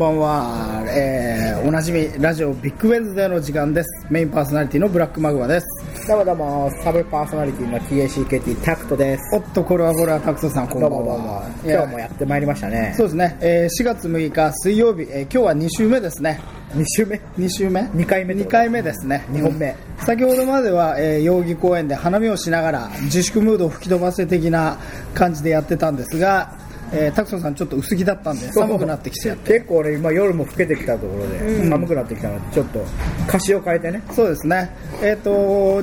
[0.00, 4.06] ばんは、えー、おなじみラジオビッグウェンズデーの時間です。
[4.08, 5.66] メインパーソナリティのブラックマグマです。
[6.08, 9.36] どうもどうも、サブパーソナリティの TACKT タクトです。
[9.36, 11.28] おっとこれはこれはタクトさんこんばどうんもどうも。
[11.34, 11.42] は。
[11.62, 12.94] 今日もやってまいりましたね。
[12.96, 16.40] そうですね、えー、4月6日水曜日、えー、今日は2週目ですね。
[16.74, 17.90] 2週目？2週目？
[17.92, 18.56] 二回目って2こと？
[18.56, 19.26] 回目ですね。
[19.28, 19.76] 二本目。
[19.98, 24.78] 先ほどまでは、えー、代々木公園で花見をしながら自粛ムードを吹き飛ばせ的な
[25.12, 26.56] 感じでやってたんですが、
[26.92, 29.54] えー、タクトさんちょっと薄着だったんで寒くなってきちゃって。
[29.60, 32.84] 結構ね、今夜も更けてきたところで、寒くなってきたので、ちょっと
[33.28, 34.02] 歌詞を変えてね。
[34.10, 34.74] そうですね。
[35.02, 35.82] えっ、と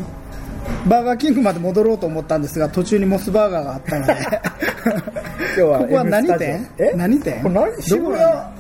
[0.85, 4.13] バーガーキングまで戻ろうと思ったんですが途中にモスバーガーがあったので。
[5.57, 6.67] 今日はここは何店？
[6.77, 6.93] え？
[6.95, 7.41] 何店？
[7.41, 7.75] これ何？
[7.75, 8.56] ど渋谷、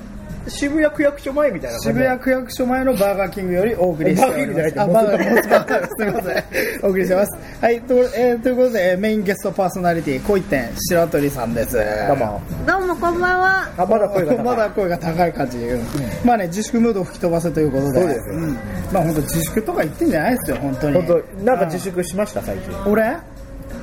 [0.49, 4.75] 渋谷区役所前みたいな渋谷区役所前のバーガーキングよりお送りしております。
[4.75, 5.89] バーガーキングじゃないす。
[5.97, 6.43] すみません。
[6.85, 7.37] お送りしてます。
[7.61, 11.77] はい、と,、えーということで、えーメインゲストパーソナリティ、小一点白鳥さんです。
[12.07, 12.41] どうも。
[12.65, 13.69] どうもこんばんは。
[13.77, 14.45] あ、まだ声が高い。
[14.45, 15.85] まだ声が高い感じ、うん
[16.23, 18.57] まあね自粛ムードを吹き飛ばせということでそうですよん
[18.91, 22.91] まあ本当自粛とか言ってんじゃないですよ本当に本当なんか自粛しました、最近。
[22.91, 23.17] 俺？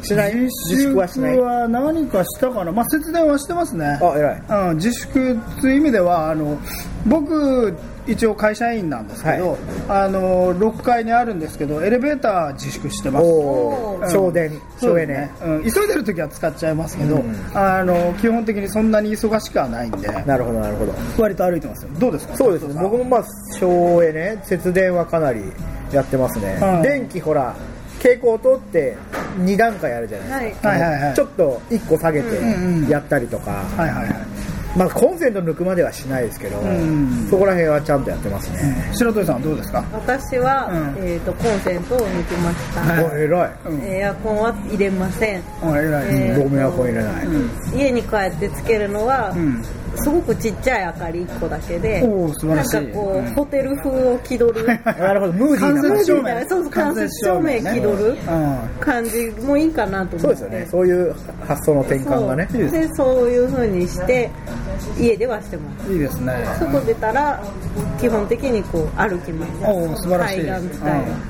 [0.04, 0.34] しない？
[0.34, 1.38] 自自粛はしない？
[1.38, 2.72] は何かしたかな？
[2.72, 3.98] まあ節電はしてますね。
[4.00, 4.42] あ、偉い。
[4.70, 6.58] うん、自粛という意味ではあの
[7.06, 7.74] 僕
[8.06, 9.58] 一応会社員なんですけど、はい。
[9.88, 13.26] あの6階にあるんですけどエレベーター自粛してます。
[13.26, 15.14] おー、省電、省エネ。
[15.14, 17.34] ね。、うん、急いでる時は使っちゃいますけど、うん。
[17.54, 20.08] あの基本的にそんなに忙しくはないんで。
[20.08, 20.92] なるほど、なるほど。
[21.18, 21.90] 割と歩いてますよ。
[21.98, 22.36] どうですか？
[22.36, 22.68] そうです。
[22.68, 23.24] ね、僕もまあ
[23.58, 25.40] 省エネ、節電はかなり
[25.90, 26.82] やってますね、うん。
[26.82, 27.54] 電気、ほら、
[28.04, 28.96] 蛍光灯って
[29.40, 30.80] 2段階あるじゃないですか、はい。
[30.80, 34.14] はいはいちょっと1個下げてうんうんやったりとか、はいはいはい。
[34.76, 38.90] まあ、コンセント抜くまではしないですけど、んそこら辺はちゃんとやってますね。
[38.92, 39.84] 白鳥さんはどうですか？
[39.92, 41.08] 私は、うん。
[41.08, 42.80] えっ、とコンセントを抜きました。
[42.80, 43.84] はいお偉い、うん。
[43.84, 45.42] エアコンは入れません。
[45.62, 47.26] あ偉い、えー僕もエアコン入れない、
[47.76, 49.62] 家に帰ってつけるのは、うん
[49.96, 54.66] すごくちっちゃい明かり1個だけで、なんかこう、うんホテル風を気取る。
[54.84, 56.48] なるほど、ムーディー間な。
[56.48, 57.58] そうそう間接照明。
[57.58, 60.18] 気取るうん感じもいいかなと思って。
[60.20, 61.14] そうですよね、そういう
[61.46, 62.48] 発想の転換がね。
[62.52, 64.30] でそういう風にして
[64.98, 65.92] 家ではしてます。
[65.92, 66.32] いいですね。
[66.58, 67.42] 外出たら
[68.00, 69.52] 基本的にこう歩きます。
[69.64, 70.80] おー素晴らしい、海岸。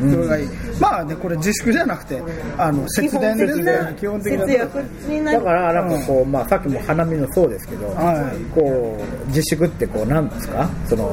[0.03, 0.11] うん。
[0.13, 0.49] それがいい。
[0.81, 2.23] まあねこれ自粛じゃなくて
[2.59, 3.97] あの節電ですね。
[3.99, 5.39] 基本的な節約になる。
[5.39, 8.55] だから、なんかこう、まあ、さっきも花見のそうですけど、はい。
[8.55, 10.69] こう、自粛ってこう、なんですか？
[10.87, 11.13] その、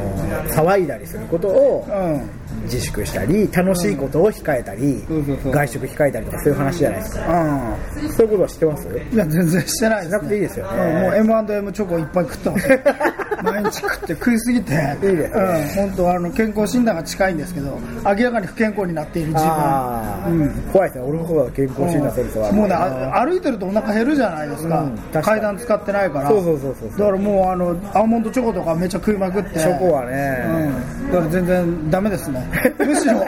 [0.49, 2.29] 騒いだりすることを、うん
[2.63, 5.03] 自粛したり楽しいことを控えたり、
[5.51, 7.41] 外食控えたりとかそういう話じゃないですか。
[8.01, 8.09] うん。
[8.11, 8.87] そういうことは知ってます？
[9.11, 10.77] いや全然してないです、ね、しなくていいですよね。
[11.17, 12.69] うんもう M&M チョコいっぱい食ってます。
[12.71, 12.79] よ
[13.43, 14.73] 毎日食って食いすぎて。
[14.73, 14.77] いい
[15.17, 15.43] ですね。
[15.77, 19.43] うん本当あの健康診断が近いんですけど明らかに不健康になっている自
[20.25, 20.41] 分。
[20.41, 20.49] うん。
[20.71, 21.05] 怖いですね。
[21.07, 22.51] 俺もそうだ健康診断するとは。
[22.51, 24.75] もうねあ歩いてるとお腹減るじゃないですか,、
[25.13, 25.25] かに。
[25.25, 26.29] 階段使ってないから。
[26.29, 26.99] そうそうそうそう。
[26.99, 29.59] だからもうあのアーモンドチョコとかめっちゃ食いまくって。
[29.59, 30.43] チョコはね、
[31.03, 32.40] うん、だから全然ダメですね
[32.79, 33.25] むしろ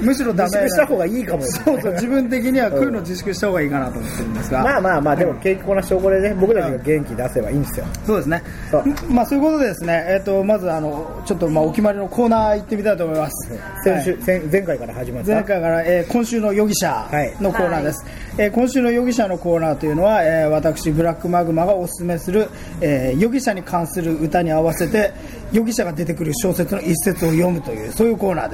[0.00, 7.86] むしろダメ自粛した方がいいかもそうそう自分的には食うの自粛した方がいいかなと思ってるんですが、まあまあまあでも健康な証拠でね僕たちが元気出せばいいんですよ。
[8.06, 8.42] そうですね。
[8.70, 8.84] そう。
[9.10, 10.04] まあそういうことでですね。
[10.08, 13.52] えっ、とまずあのちょっとまあお決まりのコーナー行ってみたいと思います。
[13.84, 14.20] 先週、はい。
[14.26, 15.32] 前前回から始まった。
[15.32, 17.08] 前回から、えー今週の容疑者
[17.40, 18.04] のコーナーです、
[18.38, 22.48] えー今週の容疑者のコーナーというのは、えー私ブラックマグマがおすすめする、
[22.80, 25.12] えー容疑者に関する歌に合わせて
[25.52, 28.53] 容疑者が出てくる小説の一節を読むというそういうコーナーで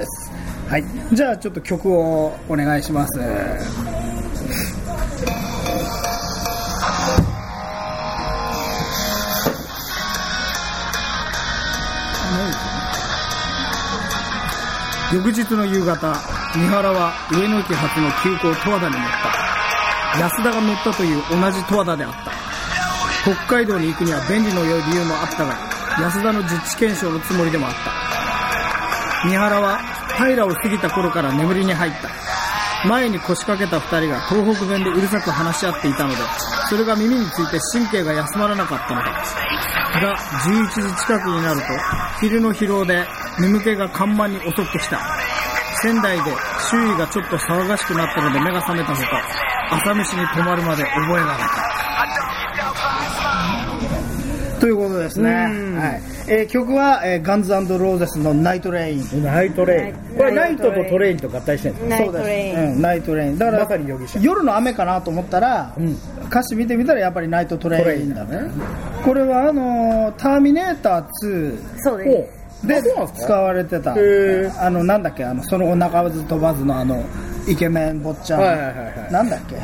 [0.69, 0.83] はい。
[1.11, 3.19] じゃあちょっと曲をお願いします。
[15.13, 16.15] 翌日の夕方
[16.53, 19.03] 三原は上野駅発の急行十和田に乗っ
[20.13, 20.19] た。
[20.19, 22.31] 安田が乗ったという同じ十和田であった。
[23.23, 25.57] 北海道に行くには便利の良い理由もあったが
[25.99, 28.10] 安田の実地検証のつもりでもあった。
[29.23, 29.79] 三原は
[30.17, 32.09] 平を過ぎた頃から眠りに入った。
[32.87, 36.15] 前に腰掛けた二人が東北弁でうるさく話し合っていたので
[36.67, 39.11] それが耳について神経が休まらなかったのだ。
[40.01, 41.65] が11時近くになると
[42.21, 43.05] 昼の疲労で
[43.39, 44.99] 眠気が緩慢に襲ってきた。
[45.83, 46.31] 仙台で
[46.69, 49.21] 周囲がちょっと騒がしくなったので目が覚めたほか
[49.71, 51.49] 朝飯に泊まるまで覚えがなかっ
[54.55, 54.59] た。
[54.59, 61.97] ということですね、はいえー曲は、えーガンズローゼスのナイトレインナイトレインこれナイトとトレインと合体してるんですか？
[61.97, 62.73] ナイトレイン。
[62.73, 65.97] うん、ナイトレインだからまさに容疑者夜の雨かなと思ったら、うん。
[66.27, 68.49] 歌詞見てみたらやっぱりナイトトレインだね。
[69.03, 72.41] これはあのーターミネーター2そうです。
[72.65, 72.81] で
[73.15, 73.93] 使われてた。
[73.93, 75.25] あのなんだっけ？
[75.25, 77.03] あのその後鳴かず飛ばずのあの
[77.47, 79.11] イケメン坊ちゃん、はいはいはいはい。
[79.11, 79.55] なんだっけ？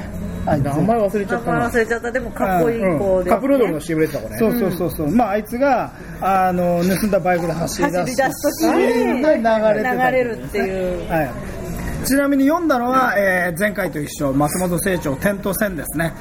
[0.47, 1.69] あいつ名前忘れちゃったな。
[1.69, 2.11] 忘れちゃった。
[2.11, 4.37] でもかっこいい子で、うんカップヌードルの CM 出てた子ね。
[4.37, 5.91] そうそうそうそう、まああいつが
[6.21, 7.99] あの盗んだバイクで走り出す。
[7.99, 11.09] 走り出す時に流れ流れるっていう。
[11.09, 11.31] はい、
[12.07, 16.13] ちなみに読んだのは、えー前回と一緒松本清張点と線ですね、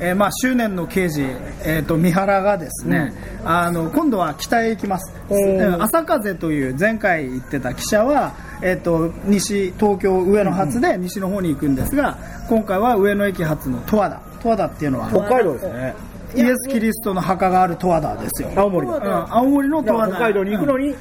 [0.00, 1.22] えーまあ、執念の刑事、
[1.64, 3.12] えー、と三原がですね、
[3.44, 12.16] あの今度は北へ行きます、うん朝風という前回言ってた記者は、えー、と西東京上野発で西の方に行くんですが
[12.48, 14.22] 今回は上野駅発の十和田。
[14.42, 15.94] 十和田っていうのは北海道ですね。
[16.36, 18.96] イエス・キリストの墓がある十和田ですよ、青森の。
[18.96, 20.14] うん、青森の十和田。
[20.14, 20.94] 北海道に行くのに、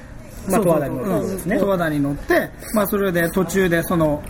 [0.47, 1.59] まあ、十和田に乗るんですね。
[1.59, 4.21] 十和田に乗って、まあ、それで途中でその、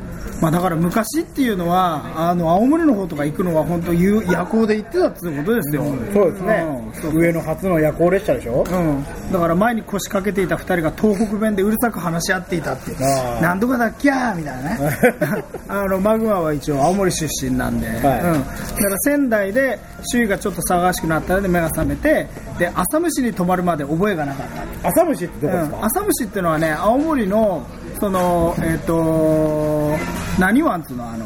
[0.42, 6.65] まあ、だから昔っていうのはあの青森の方とか行くのは本当夜夜行で行ってたっていうことですよ、そうですね。
[7.04, 7.18] うん。
[7.18, 8.63] 上野初の夜行列車でしょ。
[8.69, 12.98] うん、だから前に腰掛けていた2人が東北弁でうるさく話し合っていたっていう。
[13.01, 14.80] あーなんとかだっきゃーみたいなね。
[15.68, 19.80] あのマグマは一応青森出身なんで、うん、だから仙台で
[20.12, 22.27] 周囲がちょっと騒がしくなったので目が覚めて
[22.60, 24.48] で浅虫に泊まるまで覚えがなかっ
[24.81, 24.89] た。
[24.89, 27.65] 浅虫ってどこですか、うん、浅虫っていうのはね青森の
[28.00, 29.95] そのえっ、と
[30.39, 31.25] 何湾っつうのあの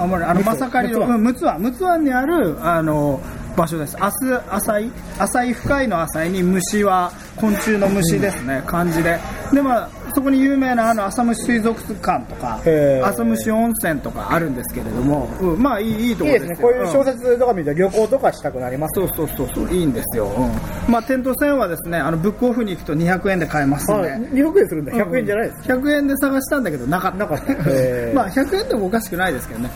[0.00, 1.62] 青森あのまさかりの陸奥湾。
[1.62, 3.20] 陸奥湾にあるあの
[3.56, 3.96] 場所です。
[4.00, 9.18] 明日浅い浅い深いの浅いに虫は昆虫の虫ですね、漢字で。
[9.52, 12.60] でまあそこに有名なあの浅虫水族館とか
[13.04, 16.56] 浅虫温泉とかあるんですけれども、うんまあいいいいといいころですね。
[16.56, 20.92] こういう小説とか見ると旅行とかしたくなりますそうそうそうそういいんですよ、うん。
[20.92, 24.20] まあ店頭線はですねあのブックオフに行くと200円で買えますんで、はい。
[24.20, 24.92] 200円するんだ。
[24.92, 27.18] 100円じゃないです、100円で探したんだけどなかった。
[27.18, 27.52] なかった。
[28.14, 29.70] まあ100円でもおかしくないですけどね、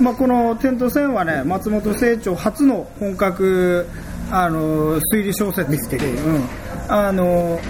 [0.00, 3.86] うまあ、この「点と線」はね松本清張初の本格
[4.30, 6.44] あの推理小説ミステリー、うん、
[6.88, 7.60] あの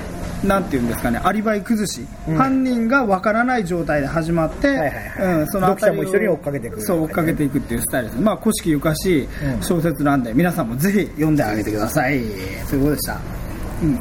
[0.44, 2.06] なんていうんですかねアリバイ崩し、
[2.36, 5.34] 犯人がわからない状態で始まって、はいはいはい。
[5.40, 8.20] うん、その読者も一緒に追っかけていくそう追っかけていくっていうスタイルです。
[8.20, 9.62] まあ古式ゆかしいうん。
[9.62, 12.20] 小説なんで、皆さんもぜひ読んであげてください。
[12.68, 13.18] ということでした。
[13.82, 13.94] うん。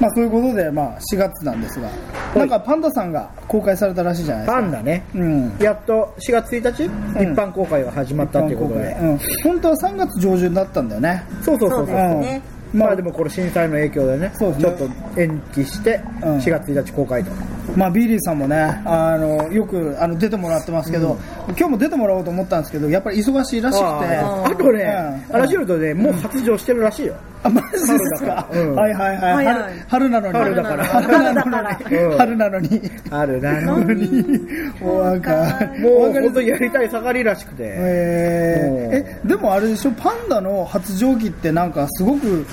[0.00, 1.88] まあそういうことで、まあ、4月なんですが、
[2.34, 4.60] なんかパンダさんが公開されたらしいじゃないですか。
[4.60, 5.04] パンダね。
[5.14, 5.56] うん。
[5.58, 7.32] やっと4月1日、うん。
[7.32, 9.18] 一般公開が始まったということで、うん。
[9.44, 11.24] 本当は3月上旬だったんだよね。
[11.42, 11.86] そうそうそうそう。
[11.86, 12.55] そうですね。
[12.72, 14.88] まあでもこの震災の影響でねちょっと
[15.20, 16.38] 延期してうん。
[16.38, 17.30] 4月1日公開と、
[17.74, 21.18] まあ、ビリーさんもね、あの、よく、あの、出てもらってますけど、
[21.48, 23.84] 今日も出てもらおうと思ったんですけど、やっぱり忙しいらしくて。
[23.84, 24.82] あとね、
[25.28, 25.40] うん。
[25.40, 27.14] 話によるとね、もう発情してるらしいよ。
[27.42, 28.60] あ、マジですか、春だから。
[28.62, 28.74] うん。
[28.74, 29.34] はいはいはい。
[29.34, 29.84] はいはい。
[29.88, 30.38] 春春なのに。
[30.38, 30.84] 春だから。
[30.84, 32.18] 春なのに。
[32.18, 32.90] 春なのに。
[33.10, 34.24] あるなのに。
[34.82, 35.30] おわか。
[35.78, 37.62] もうおわかり本当にやりたい盛りらしくて。
[37.66, 39.90] えー、えでもあれでしょ？
[39.92, 42.44] パンダの発情期ってなんかすごく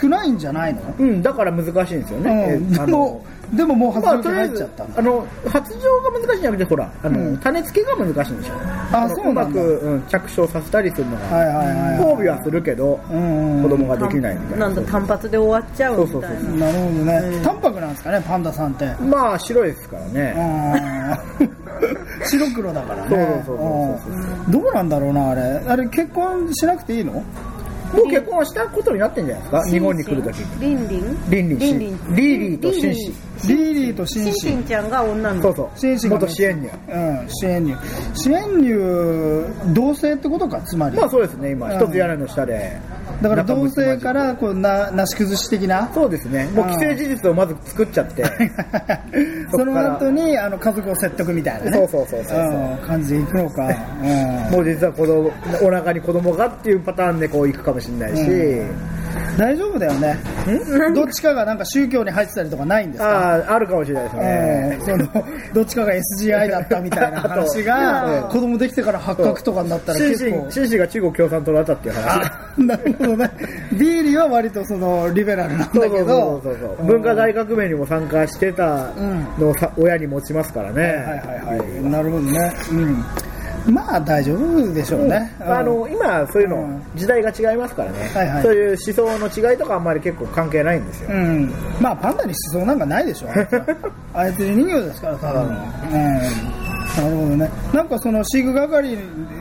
[0.00, 2.58] 少ないんじゃないの、うん、だから難しいんですよね。
[2.58, 7.38] うん、でもでももう発まあ、情期とりあえず入っちゃったあの発情が難しいんじゃなくてほらあの、うん。
[7.38, 8.54] 種付けが難しいんでしょ
[8.92, 9.44] あのそうなんだ。
[9.44, 12.00] まく、うん、着床させたりするのが、はいはいはいはい。
[12.00, 14.68] 交尾はするけど、うんうん子供ができないみたいな。
[14.68, 16.56] なんだ単発で終わっちゃうみたいそうそうなそう。
[16.58, 18.94] なるほどね、淡白なんですかねパンダさんって。
[19.02, 20.34] まあ白いですからね、
[21.40, 21.48] うん。
[22.26, 23.08] 白黒だからね。
[23.08, 24.12] そうそうそうそう。
[24.46, 24.52] うん。
[24.52, 25.42] どうなんだろうなあれ。
[25.68, 27.22] あれ結婚しなくていいの？
[27.92, 29.70] もう結婚したことになってんじゃないですか？
[29.70, 31.30] 日本に来るときリンリン。
[31.30, 31.58] リンリン。
[31.58, 33.12] リンリンリーリーとシンシ
[33.48, 34.32] リーリーとシンシン。
[34.34, 35.42] シンシンちゃんが女の子。
[35.42, 35.78] そうそう。
[35.78, 37.76] シンシン元支援にうん支援入
[38.14, 40.60] 支援入同性ってことか？
[40.62, 40.96] つまり。
[40.96, 41.72] まあそうですね今。
[41.72, 41.76] うん。
[41.76, 42.78] 一つ屋根の下で
[43.22, 45.90] だから同性からこうななし崩し的な？
[45.94, 46.46] そうですね。
[46.54, 48.24] もう既成事実をまず作っちゃって。
[49.50, 51.76] その後にあの家族を説得みたいなね。
[51.78, 52.74] そうそうそうそうそう。
[52.74, 53.68] ん感じでいくのか、
[54.02, 54.52] うん。
[54.52, 55.30] もう実は子供
[55.62, 58.62] お腹に子供がっていうパターンでこう行くかもしれないし、
[59.38, 60.18] 大丈夫だよね。
[60.94, 63.34] どっちかがなんか宗教に入ってたりとかないんですか？
[63.36, 65.08] あああるかもしれないですえね、えその
[65.54, 70.46] どっちかが SGI だったみたいな話あが と 子供できてから発覚とかになったら結構。
[70.50, 72.26] シンシが中国共産党だったっていう話。
[72.26, 73.30] あなるほどね。
[73.72, 76.42] ビリーは割とそのリベラルなんだけど。
[76.82, 78.88] 文化大革命にも参加してた
[79.38, 81.90] のをさ親に持ちますからね、はいはいはい。
[81.90, 82.52] なるほどね。
[82.72, 83.04] うん
[83.66, 86.82] まあ大丈夫でしょうね、あの今そういうの、うん。
[86.94, 88.42] 時代が違いますからね、はいはい。
[88.42, 93.28] そういう思想の違いとかあんまり結構関係ないんですよ、うん、まあパンダに思想なんかないでしょ。
[94.14, 96.66] あいつ人形ですからただの、うん。
[96.96, 97.50] なるほどね。
[97.74, 98.96] なんかその飼育係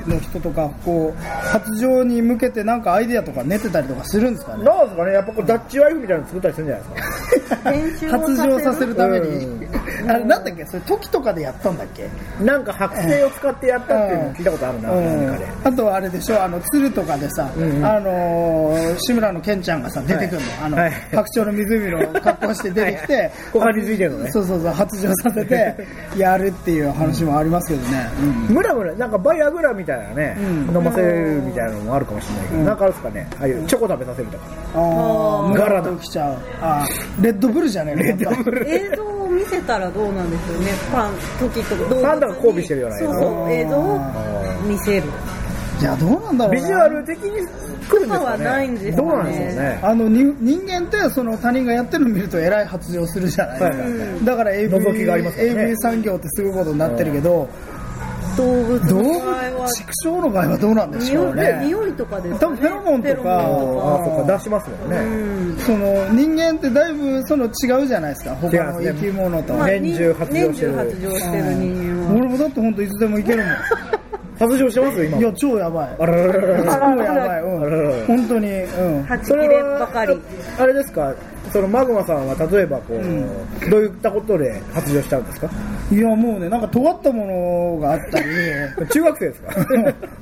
[0.08, 4.64] の人とかこう発情に向けてなんかアイデアとか練ってたりとかするんですかね。
[4.66, 5.14] なんですかね。
[5.14, 7.15] やっぱこうダッチワイフみたいなの作ったりするんじゃないですか
[8.12, 10.12] 発情させるために、うん。
[10.12, 10.66] あれなんだっけ？
[10.66, 12.08] それ時とかでやったんだっけ？
[12.44, 15.38] なんか剥製を使ってやったっていうのを聞いたことあるな、うん。
[15.64, 16.44] あとはあれでしょ？
[16.44, 17.86] あの鶴とかでさ、んうん。
[17.86, 20.92] あのー志村のケンちゃんがさ出てくるの、あの、はい。
[21.12, 24.32] 白鳥の湖の格好して出てきて股間についてるのね。
[24.32, 25.76] そうそうそう発情させて
[26.18, 28.08] やるっていう話もありますけどね、
[28.50, 28.56] うん。
[28.56, 30.76] ムラムラ、なんかバイアグラみたいなね、うん。
[30.76, 32.66] 飲ませるみたいなのもあるかもしれないけど、うん。
[32.66, 34.44] なんかあるんですかね、ああいうチョコ食べさせるとか。
[34.76, 36.38] ああガラときちゃう。
[36.62, 38.04] あーレッドブルじゃねえの？
[38.04, 38.70] レッドブル。
[38.70, 40.68] 映像を見せたらどうなんでしょうね。
[40.92, 44.00] パン時とか動物にパンダが交尾してるような映像そうそう映像を
[44.68, 45.04] 見せる。
[45.82, 48.08] いやどうなんだろうなビジュアル的に来るんですかね。
[48.08, 49.10] とかはないんですかね。
[49.10, 49.80] どうなんでしょうね。
[49.82, 55.64] あのに人間ってその他人がやってるの見るとえらい発情するじゃないですか、だから AV, 覗きがありますよね。
[55.64, 57.50] AV 産業ってすごいことになってるけど、
[58.36, 61.62] 動物動物畜生の場合はどうなんでしょうね。
[61.64, 64.98] 匂いとかです多分フェロモンとかあとっか、出しますもんね。
[64.98, 65.58] うん。
[65.58, 68.36] その人間ってだいぶその違うじゃないですか。
[68.36, 70.72] 他の生き物と、まあ年中発情してる。
[70.72, 72.14] 年中発情してる人間は。
[72.20, 73.56] 俺もだって本当いつでもいけるもん
[74.40, 75.18] 発情してます今。
[75.18, 75.96] いや超やばい。
[76.00, 76.64] あらららら。
[76.64, 79.04] ら超やばい、うん、ら本当にうん。
[79.04, 80.22] 吐き切ればかり。
[80.60, 81.14] あれですか、
[81.52, 83.70] そのマグマさんは例えばこう、ん。
[83.70, 85.50] どういったことで発情しちゃうんですか？
[85.92, 87.26] いやもうねなんか尖ったも
[87.78, 88.26] のがあったり。
[88.92, 89.54] 中学生ですか？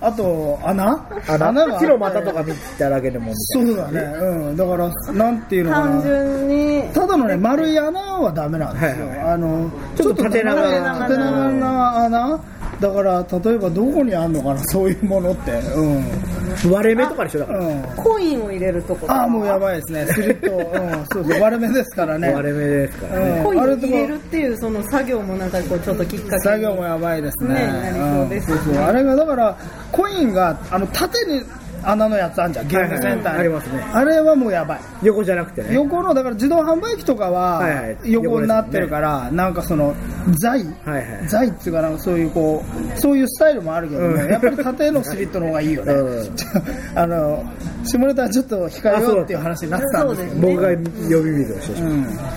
[0.08, 0.84] あと穴？
[1.28, 1.78] あがあったり。
[1.80, 4.00] 木の股とか見ただけでもそうだね。
[4.22, 4.58] うん。
[4.58, 6.84] だからなんていうのか単な純に。
[6.94, 12.40] ただのね丸い穴はダメなんですよ、はいはいあのちょっと縦長ちょっと縦長な穴
[12.84, 14.64] だから例えばどこにあんのかな？
[14.68, 15.52] そういうものって。
[15.52, 16.00] うん。
[16.02, 16.70] な。
[16.70, 17.60] 割れ目とかでしょだから。
[17.60, 17.82] うん。
[17.96, 20.06] コインを入れるとこああもうやばいですね。
[20.08, 21.42] スリット、うん、そうそう。
[21.42, 22.34] 割れ目ですからね。
[22.34, 23.38] 割れ目ですからね。
[23.38, 23.44] うん。
[23.46, 26.42] コインを入れるっていうその作業もなんかこうちょっときっかけに。
[26.42, 27.54] 作業もやばいですね。
[27.54, 28.52] ねなりそうです。
[28.52, 28.58] ん。
[28.58, 28.84] そうそう。
[28.84, 29.58] あれがだから
[29.94, 31.42] コインがあの縦に
[31.84, 32.68] 穴のやつあんじゃん。
[32.68, 33.84] ゲームセンターに、はいはいありますね。
[33.94, 34.80] あれはもうやばい。
[35.04, 35.74] 横じゃなくてね。
[35.74, 37.94] 横のだから自動販売機とかはいはい。
[37.96, 39.96] は横になってるから、なんかその
[40.40, 41.28] 材はいはい。
[41.28, 42.64] 材っていうかなんかそういうこ
[42.96, 46.36] うそういうスタイルもあるけども、うんやっぱり縦のスリットの方がいいよね、うん。
[46.96, 47.44] あの
[47.84, 50.76] 下ネタはちょっと控えようっていう話になってたんですけど僕が呼
[51.24, 51.94] び水をしてしまう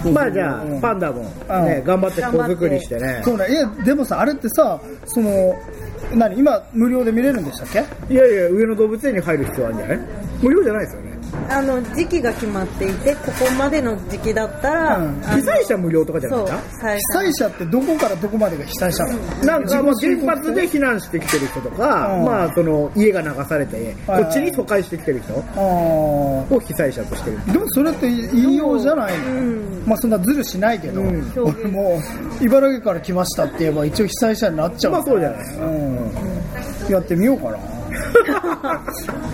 [0.07, 0.15] うん。
[0.15, 3.21] まあじゃあ、パンダもね、頑張って子作りしてね。
[3.25, 3.47] そうね。
[3.51, 5.55] いやでもさあれってさその
[6.15, 6.37] 何？
[6.39, 8.15] 今無料で見れるんでしたっけ？
[8.15, 9.99] いやいや、上野動物園に入る必要あるんじゃない？
[10.43, 11.06] 無料じゃないですよね。
[11.49, 15.21] あの時期が決まっていてここまでの時期だったら、うん。
[15.21, 16.61] 被災者無料とかじゃないか？
[16.81, 17.47] 被災者。
[17.49, 19.05] ってどこからどこまでが被災者？
[19.05, 22.25] なのなんかもう原発で避難してきてる人とか、うん。
[22.25, 24.25] まあその家が流されて、はい。
[24.25, 27.39] こっちに疎開してきてる人あを被災者としてる。
[27.39, 29.83] ーでもそれって言いようじゃないの、うん。
[29.87, 31.33] まあそんなズルしないけど、うん。
[31.37, 32.01] 俺も
[32.41, 35.67] 茨城から来ましたって言えば一応被災者になっちゃうまあそうじゃないですか。
[35.67, 36.11] うん。
[36.91, 37.59] やってみようかな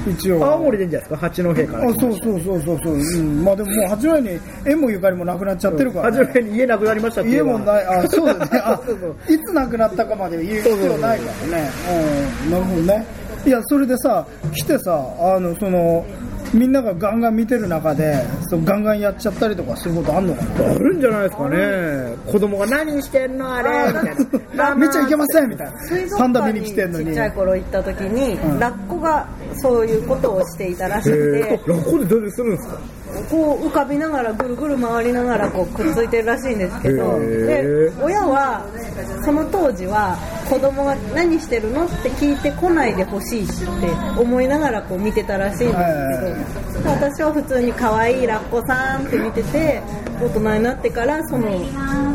[0.08, 0.44] 一応。
[0.44, 1.28] 青森でいいんじゃないですか？
[1.28, 1.88] 八戸から。
[1.88, 2.78] あそうそうそうそう。
[2.82, 7.86] そう、うん、まあでももう八戸に縁もゆかりもなくなっちゃってるから、八戸に家なくなりましたって家もない。
[7.86, 8.50] あ そうだね。
[8.64, 11.70] あそうそういつ亡くなったかまで言う必要ないからね。
[12.44, 12.50] うん。
[12.50, 13.04] なるほどね。
[13.44, 16.04] いやそれでさ来てさあのその
[16.52, 20.70] みんながガンガン見てる中でそうガンガンやっちゃったりとかすることあんのかな？
[20.70, 22.16] あるんじゃないですかね。
[22.30, 23.54] 子供が何してんの？
[23.54, 23.70] あれ。
[23.88, 24.74] みたいな。
[24.76, 27.10] 見ちゃいけませんみたい水なパンダ見族館にちに来てんのに。
[27.10, 28.58] っちゃい頃行った時に、うん。
[28.58, 29.26] ラッコが
[29.60, 32.78] そういうことをしていたらしえくて、ー、ラッコでどうするんですか？
[33.30, 37.18] こう浮かびながらぐるぐる回りながらこうくっついてるらしいんですけど。
[37.20, 38.64] で親は
[39.24, 40.16] その当時は
[40.48, 43.52] 子供が何してるのって聞いてこないでほしいって
[44.18, 45.74] 思いながらこう見てたらしいんです
[46.74, 46.90] けど。
[46.90, 49.82] 私は普通に可愛いラッコさんって見てて
[50.20, 51.48] 大人になってからその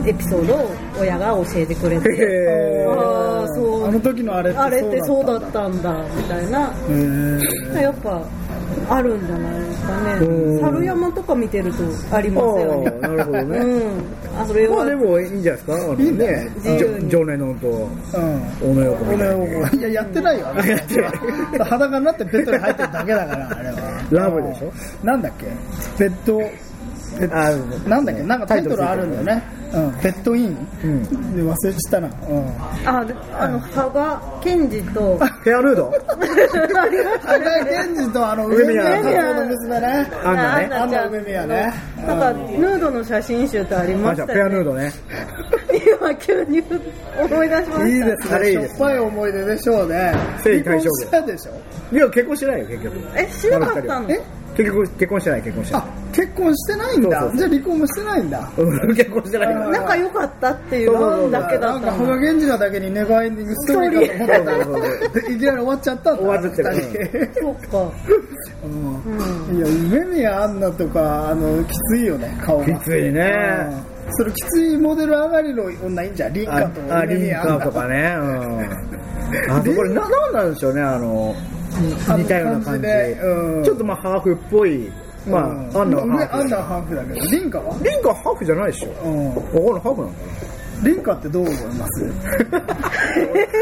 [0.05, 2.87] エピソードを親が教えてくれて。
[2.89, 3.87] ああそう。
[3.87, 5.93] あの時のあれってそうだったんだ。
[6.15, 6.73] みたいな
[7.81, 8.21] やっぱ
[8.89, 10.55] あるんじゃないですかうん。
[10.55, 11.83] ね猿山とか見てると
[12.15, 12.91] ありますよね。
[13.01, 13.57] なるほどね。
[13.59, 14.41] うん。
[14.41, 14.77] あそれは。
[14.77, 15.73] まあでもいいんじゃないですか？
[15.75, 17.09] あのねね自由に。
[17.09, 17.87] ジョネノンとうん。
[18.61, 21.11] 小野横みたいややってないよあやってない
[21.59, 23.75] 裸になってベッドに入ってるだけだから あれは。
[24.11, 24.71] ラブでしょ？
[25.05, 25.45] なんだっけ？
[25.99, 26.45] ベッドベ
[27.25, 28.23] ッあなんだっけ？
[28.23, 29.91] なんかタイトルあるんだよねうん。
[30.01, 30.67] ベッドイン。
[30.83, 31.03] うん。
[31.35, 32.07] で忘れちゃったな。
[32.07, 32.47] うん。
[32.85, 35.91] あであの羽賀健二とフェアヌード。
[37.25, 38.83] あれケンジとあの上宮。
[39.33, 40.07] の娘ね。
[40.23, 41.37] アンナね。
[41.37, 41.73] アね。
[42.05, 44.91] なんかヌードの写真集ってありあましたじゃあフェアヌードね。
[45.99, 46.61] 今急に
[47.19, 47.87] 思い出しました。
[47.87, 48.29] いいです。
[48.29, 48.75] ねあれいいです。
[48.77, 50.13] しょっぱい思い出でしょうね。
[50.43, 51.51] 征夷大将軍離婚したでしょ。
[51.95, 52.97] いや結婚してないよ結局。
[53.15, 54.09] えしなかったの？
[54.11, 54.21] え？
[54.57, 55.83] 結局結婚してない結婚してない。
[55.83, 57.21] あ結婚してないんだ。
[57.21, 57.37] そうそうそう。
[57.37, 58.51] じゃあ離婚もしてないんだ。
[58.57, 59.63] うん結婚してないよ。
[59.63, 62.15] あ仲良かったっていうだけだなんか羽賀ったの。
[62.17, 66.21] 源氏なだけにネバーエンディングストーリーかと思ったいきなり終わっちゃったんだ。
[66.23, 66.69] 終わっちゃってる
[67.13, 67.41] 二人。
[67.41, 67.91] そうか。
[68.63, 69.57] うん。
[69.57, 72.65] いや梅宮アンナとかあのきついよね顔が。
[72.65, 73.97] きついね。
[74.17, 76.33] それきついモデル上がりの女いいんじゃん。
[76.33, 78.15] リンカとあ、リンカーとかね。
[78.17, 79.51] うん。
[79.51, 81.35] あとこれ、な、なんなんでしょうね、あの、
[82.17, 83.19] 似たような感じで。
[83.23, 84.89] うんちょっとまあ、ハーフっぽい。
[85.27, 86.35] まあ、アンナは上ハーフ。
[86.37, 87.77] アンナはハーフだけどリンカは？
[87.83, 88.89] リンカーハーフじゃないでしょ。
[89.03, 90.15] うんわかんない、ハーフなのか
[90.83, 92.05] リンカってどう思います？
[92.05, 92.13] な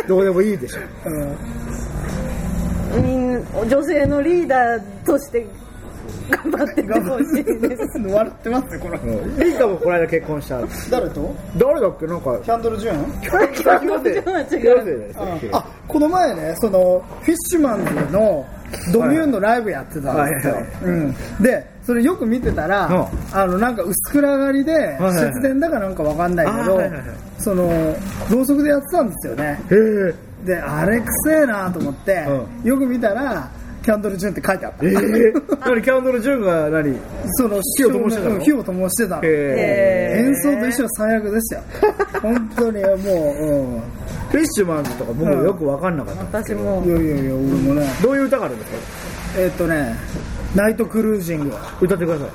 [0.08, 0.80] どうでもいいでしょ。
[1.10, 1.36] うん
[3.68, 5.46] 女性のリーダーとして
[6.30, 8.00] 頑張っててほしいです。
[8.00, 10.62] 笑ってますねこのうんリンカーもこの間結婚した。
[10.90, 11.36] 誰と？
[11.58, 12.08] 誰だっけ？
[12.08, 13.22] なんか、キャンドル・ジュン？
[13.22, 14.10] 広瀬。
[14.10, 14.24] 違う
[14.60, 15.20] 広瀬です
[15.52, 18.46] あこの前ねそのフィッシュマンズの
[18.92, 20.72] ドミューンのライブやってたんですよ、はいはい。
[20.84, 27.02] うん、でそれよく見てたら、うあのなんか薄暗がりで、節電だかなんかわかんないけど、あはいはいはい。
[27.38, 27.68] その
[28.30, 29.62] ろうそくでやってたんですよね。
[29.70, 30.14] へえ。
[30.46, 32.26] であれくせえなと思って、
[32.64, 33.50] うよく見たら
[33.86, 34.94] キャンドル・ジュンって書いてあった、ええ。
[35.64, 36.98] 何、キャンドル・ジュンが何？
[37.38, 38.36] その火を灯してたの。
[38.36, 40.24] うん火を灯してたえ。
[40.26, 41.62] 演奏と一緒は最悪ですよ。
[42.24, 42.98] 本当にもう、う
[43.78, 43.82] ん。
[44.32, 46.42] フィッシュマンズとか僕よくわかんなかった。
[46.42, 46.84] 私も。
[46.84, 48.78] いやいやいや、俺もね、どういう歌があるんですか？
[49.38, 49.96] えーっとね、
[50.56, 51.52] ナイトクルージング。
[51.80, 52.26] 歌ってくださ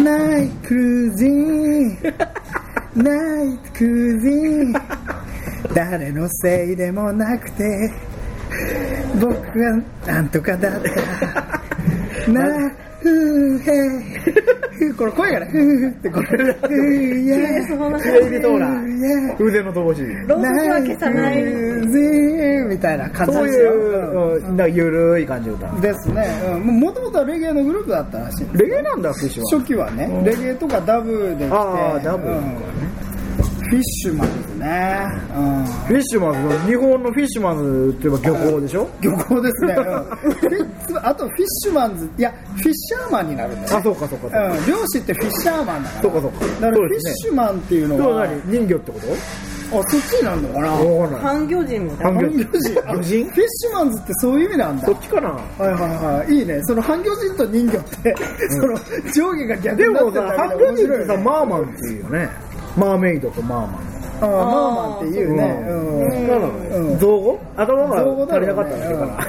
[0.00, 0.04] い。
[0.04, 1.88] ナイトクルージン。
[1.96, 1.96] グ、
[3.02, 4.28] ナイトクルージ
[4.68, 4.72] ン。
[4.72, 4.78] グ、
[5.74, 7.64] 誰のせいでもなくて、
[9.20, 10.82] 僕がなんとかだった。
[12.30, 20.02] な、ふーへーこれ声がね、ふーってこれ、ふーイェーふーイェー風前の灯火。
[20.02, 21.40] ろうそくは消さない。
[21.40, 21.44] い
[22.68, 23.72] みたいな感じそうですよ。
[23.72, 25.80] いう、うんなゆるい感じの歌。
[25.80, 26.26] ですね。
[26.52, 28.46] うんもともとはレゲエのグループだったらしい。
[28.58, 29.60] レゲエなんだ、フィッシュマン。
[29.60, 35.06] 初期はね、うんレゲエとかダブで来て、ああ、ダブィッシュマンですね。
[35.36, 38.88] うんフィッシュマンズの、日本のフィッシュマンズって言えば漁港でしょ？
[39.00, 39.74] 漁港ですね。
[39.74, 43.82] うんフィあとフィッシュマンズ、いや、フィッシャーマンになるんだよあ、ね。
[43.82, 44.46] そうかそうかそうか。
[44.46, 46.02] うん、漁師ってフィッシャーマンだから。
[46.02, 49.06] そうかそうかだからフィッシュマンっていうのそうは、何人魚ってこと？
[49.72, 51.18] あ、そっちになるのかな？
[51.18, 52.20] 半魚人みたいな。
[52.20, 52.80] 半魚人。
[52.86, 53.24] あ魚人？
[53.24, 54.86] フィッシュマンズってそういう意味なんだ。
[54.86, 55.28] そっちかな？
[55.30, 55.72] はいはい
[56.18, 56.32] はい。
[56.34, 56.60] いいね。
[56.64, 58.14] その半魚人と人魚って、
[58.50, 58.76] その
[59.12, 61.16] 上下が逆でもさ、になってるだ半けで魚人ってさ。
[61.16, 62.28] マーマンって言うよね。
[62.76, 63.92] マーメイドとマーマン。
[64.22, 65.66] ああ、マーマンって言うね。
[65.68, 65.98] うん。
[66.92, 67.40] うん造語？
[67.56, 68.80] 頭が足りなかったん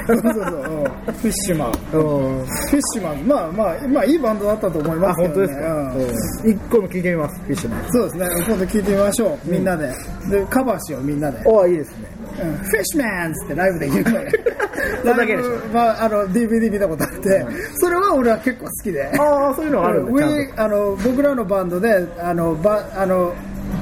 [0.05, 0.43] そうそうそう。
[0.43, 0.83] うん
[1.13, 1.71] フィッシュマン。
[1.71, 1.97] フ。
[1.97, 3.27] ィッシュマン。
[3.27, 5.53] まあまあ、まあいいバンドだったと思いまあ、すけどね。
[5.55, 6.49] 本当ですか？
[6.49, 7.91] 一個も聞いてみます、フィッシュマン。
[7.91, 8.27] そうですね。
[8.47, 9.39] 今度聞いてみましょう。
[9.45, 9.87] みんなで。
[10.29, 11.41] で、カバーしよう、みんなで。
[11.45, 12.07] おいいですね。
[12.41, 12.57] うん。
[12.57, 14.31] フィッシュマンズってライブで言うのね。
[15.03, 15.51] それだけでしょ。
[15.73, 19.11] まあ、あの、DVD 見たことあって、それは俺は結構好きで。
[19.19, 23.33] ああ、そういうのがあるんウだ、ちゃんィあの僕らのバンドであのばあの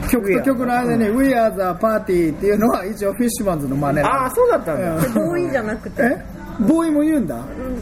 [0.09, 4.07] 曲と曲の間に「We Are the Party」っていうのは一応フィッシュマンズの真似と。
[4.07, 4.95] ああ、そうだったんだ。
[4.95, 5.13] うん。
[5.13, 6.17] ボーイじゃなくて、え？
[6.59, 7.37] ボーイも言うんだ？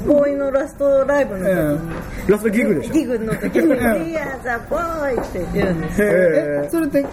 [0.05, 1.91] ボーイのラストライブの時に、
[2.27, 2.93] ラストギグでしょ。
[2.93, 6.03] ギグの時に、We are the boy って言うんです。
[6.03, 6.69] えー。
[6.69, 7.05] それって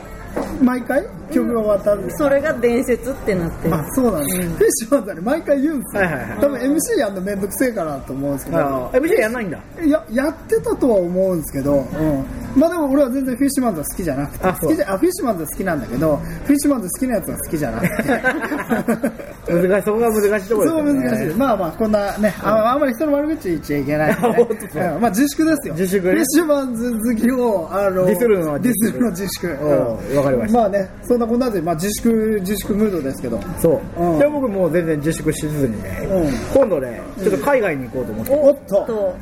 [0.63, 3.75] 毎回曲が終わったんですそれが伝説ってなってる。
[3.75, 5.21] あそうなんです、フィッシュマンズはね。
[5.23, 6.39] 毎回言うんですよ、はいはいはい。
[6.41, 8.59] 多分 MC やるのめんどくせえかなと思うんですけど。
[8.93, 9.59] MC やんないんだ。
[9.83, 12.25] いややってたとは思うんですけど、うん、
[12.59, 21.11] まあでも俺は全然フィッシュマンズは好きじゃなくて好きじゃあフィッシュマンズは好きなんだけどフィッシュマンズ好きなやつは好きじゃなくて 難しい、そこが難しいところそうですよね。
[21.11, 21.37] 難しい。
[21.37, 24.09] まあまあ、こんなね、ああんまり人の悪口言っちゃいけない
[24.75, 25.75] ね、まあ自粛ですよ。
[25.75, 29.47] 自粛ねフィッシュマンズ好きを、あの、ディスるのはディ自粛スるの自粛。
[29.47, 33.41] うんわかりましたまあね、そんなこんなで、まあ自粛、自粛ムードですけど。
[33.61, 34.03] そう。
[34.03, 39.15] うんじゃあ僕もう全然自粛しずにね、うん今度ね、ちょっと海外に行こうと思って、おっと。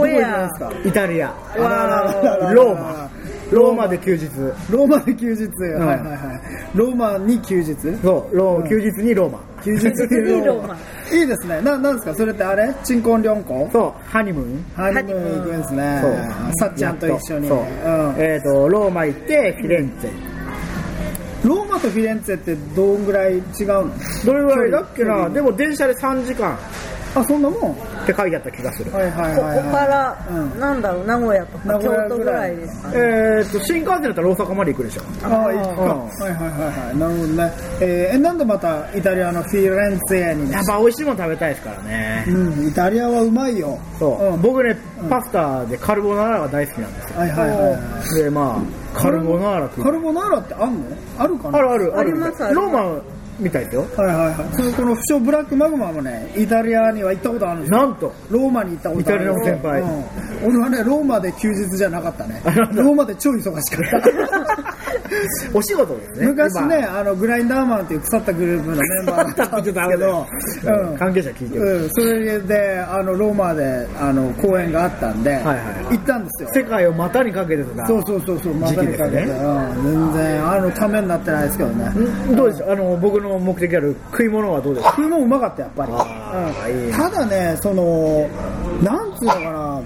[0.00, 0.72] こ行きホエアますか？
[0.84, 1.34] イタリア、
[2.52, 3.10] ローマ、
[3.50, 4.26] ローマで休日。
[4.70, 5.46] ローマで休日。
[5.62, 6.76] はいはいはい。
[6.76, 7.74] ローマに休日？
[8.02, 9.40] そう、ロー休日にローマ。
[9.64, 9.90] 休日に
[10.40, 10.76] にローマ。
[11.12, 11.60] いいですね。
[11.62, 12.14] な、なんですか？
[12.14, 12.72] それってあれ？
[12.84, 14.64] チンコンリョンコそう、ハニムーン？
[14.74, 16.00] ハニムーン行くんですね。
[16.02, 16.14] そう。
[16.60, 17.48] さっちゃんと一緒に。
[17.48, 17.58] そう。
[17.58, 17.64] うん。
[18.18, 20.10] えっと、ローマ行って、フィレンツェ。
[21.44, 23.90] ローマとフィレンツェってどんぐらい違うの？
[24.26, 24.70] どれぐらい？
[24.70, 25.28] だっけな。
[25.30, 26.58] でも電車で3時間
[27.18, 27.74] あ、そんなもんっ
[28.06, 28.92] て書いてあった気がする。
[28.92, 32.94] はいはいこはい、こから、うんなんだろう、名古屋とか京都ぐらいですかね。
[32.96, 35.02] えっと、新幹線だったら大阪まで行くでしょ。
[35.22, 35.82] ああ、行くか。
[35.82, 36.96] うんはいはいはいはい。
[36.98, 37.52] なるほどね。
[37.80, 42.24] えーえ、なんでまたイタリアのフィレンツェにやっぱ美味しいもの食べたいですからね。
[42.28, 43.78] うん、イタリアはうまいよ。
[43.98, 44.36] そう。
[44.36, 44.76] ん僕ね、
[45.08, 47.18] パスタでカルボナーラが大好きなんですよ。
[47.20, 47.78] はいはいはいは
[48.18, 48.22] い。
[48.22, 48.56] で、ま
[48.94, 49.68] あ、カルボナーラ。
[49.68, 50.84] カルボナーラってあんの？
[51.18, 51.58] あるかな？
[51.58, 53.02] あるあるありますありますローマ
[53.38, 53.86] みたいですよ。
[53.96, 54.54] はいはいはい。
[54.54, 57.78] そのこの不詳ブラックマグマもね、イタリアには行ったことあるんですよ。
[57.78, 60.04] なんと、ローマに行ったことあるイタリアの先輩うん
[60.44, 62.40] 俺はね、ローマで休日じゃなかったね。
[62.72, 64.78] ローマで超忙しかった。
[65.54, 66.26] お仕事ですね。
[66.28, 70.26] 昔ね、あの、グラインダーマンっていう腐ったグループのメンバーだったんですけど、
[70.62, 71.62] 今、関係者聞いてる。
[71.62, 75.58] うん、それで、あの、ローマで、あの、公演があったんで、はいはい
[75.90, 76.50] 行ったんですよ。
[76.52, 77.86] 世界を股にかけてた。
[77.86, 81.88] そうそうそうそう、またにかけて、ねうん、全然、あの、ためになってないですけどね。
[81.90, 84.90] んどうでしょうあの、僕の目的ある食い物はどうですか？
[84.96, 85.92] 食い物うまかった、やっぱり。
[85.92, 86.92] うん。
[86.92, 88.28] ただね、その、
[88.82, 89.82] なんつうのかな、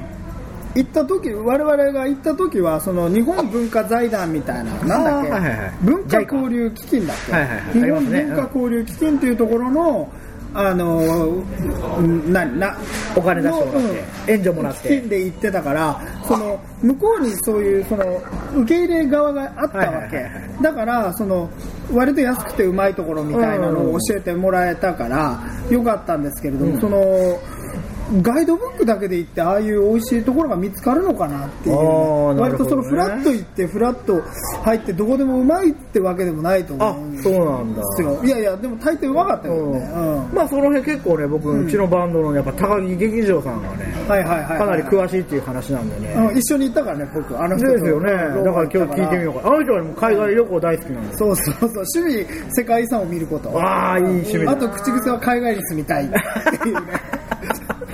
[0.75, 5.73] 行った時、我々が行った時は、その日本文化財団みたいな、なんだっけ、はいはいはい。
[5.83, 7.59] 文化交流基金だっけ、はいはいはい。
[7.59, 10.09] あ日本文化交流基金っていうところの、
[10.55, 11.43] あの、
[11.99, 12.77] うんな、な、
[13.17, 13.83] お金出してもらっ
[14.27, 15.09] て、援助もらっ基金て。
[15.09, 18.23] で行ってたから、その、向こうにそういう、その、
[18.57, 20.31] 受け入れ側があったわけ。
[20.63, 21.51] だから、その、
[21.93, 26.99] 割と安くてうまいところみたいなのを教えてもらえたから、よかったんですけれども、その、
[28.21, 34.21] ガイドブックだけで行って、ああいう美味しいところが見つかるのかなっていう、ね割とそのフラッと行って、フラッと
[34.63, 37.83] 入って、どこでもうまいってわけでもないとあ思うんで、そうなんだ。
[38.25, 39.79] いやいや、でも大抵うまかったよね。
[39.79, 44.59] うんうんまあその辺結構ね、僕、うちのバンドのやっぱ高木劇場さんがね、はいはいはい。
[44.59, 46.15] かなり詳しいっていう話なんでね。
[46.15, 47.39] うん一緒に行ったからね、僕。
[47.39, 48.11] あの人とですよね。
[48.11, 49.49] だから今日聞いてみようか。
[49.49, 51.19] あの人はもう海外旅行大好きなんです。
[51.19, 53.51] そうそうそう、趣味、世界遺産を見ること。
[53.61, 54.53] ああ、いい趣味だ。
[54.53, 56.09] あと、口癖は海外に住みたいっ
[56.63, 56.81] ていうね。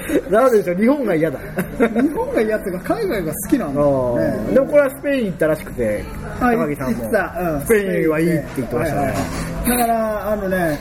[0.30, 1.38] なぜでしょう、日本が嫌だ。
[1.78, 4.54] 日本がいいやつが海外が好きなんだよあねー。
[4.54, 6.04] でもこれはスペイン行ったらしくて、
[6.40, 7.04] あ高木さんも。
[7.04, 7.60] うん。
[7.62, 9.02] スペインはいいって言ってましたね。
[9.02, 9.16] はいはい
[9.68, 9.78] はい。
[9.78, 10.78] だから、あのね、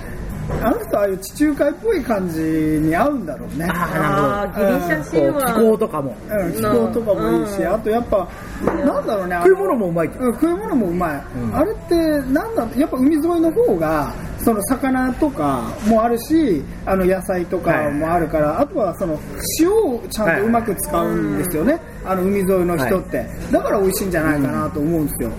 [0.62, 3.68] あの人ああいう地中海っぽい感じに合うんだろうね。
[3.70, 6.16] ああギリシャ神こう気話候とかも。
[6.30, 7.74] うん、気候とかもいいし、うん。
[7.74, 8.28] あとやっぱ、
[8.64, 11.24] なんだろうね、食い物もうまいってうん、食い物もうまい。
[11.36, 11.56] うん。
[11.56, 11.96] あれって、
[12.32, 14.14] なんだやっぱ海沿いの方が、
[14.48, 19.20] その魚とかもあるし、あの野菜とかもあるから、あとはその
[19.60, 23.26] 塩をちゃんとうまく使うんですよね、あの海沿いの人って。
[23.52, 25.32] だから美味しいんじゃないかなと思うんですよ。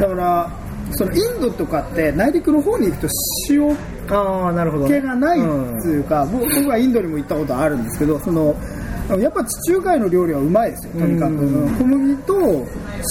[0.00, 0.50] だから、
[0.90, 3.08] そのインドとかって内陸の方に行くと
[3.48, 3.70] 塩
[4.10, 4.88] ああ、なるほど。
[4.88, 5.42] 系がないっ
[5.82, 8.52] ていうか、僕僕はインドにも行ったことあるんですけど、その
[9.08, 11.32] やっぱ地中海の料理はうまいですよ、とにかく。
[11.32, 12.66] うん小麦と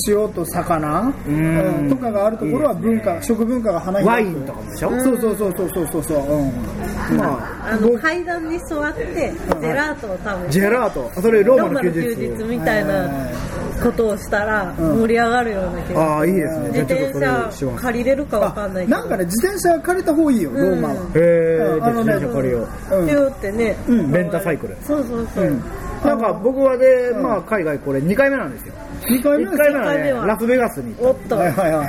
[0.10, 4.08] 塩と魚、うんうんとかがあるところは文化、食文化が花開く。
[4.10, 4.90] ワインとかもでしょ？
[5.00, 6.18] そうそうそうそうそうそうそう。
[7.12, 11.12] うん、まあ、あの階段に座ってジェラートを食べてジェラート？
[11.16, 12.44] あそれローマの休ローマの休日。
[12.44, 13.10] 日みたいな
[13.84, 16.70] ことをしたらうん盛り上がるような気がああ、いいですね。
[16.70, 17.52] 自転車。
[17.78, 20.96] 借りれるかわかんないけどなんかね、自転車借りた方がいいよ、ローマは。
[20.96, 22.96] へえ、あのね自転車借りよう。
[23.00, 24.76] うんピューってね、うんレンタサイクル。
[24.86, 25.64] そうそうそう、うん
[26.06, 28.74] なんか僕はで、まあ海外これ2回目なんですよ。
[29.02, 31.88] 2回目1回目はね、ラスベガスに行っおっと、はいはいはい。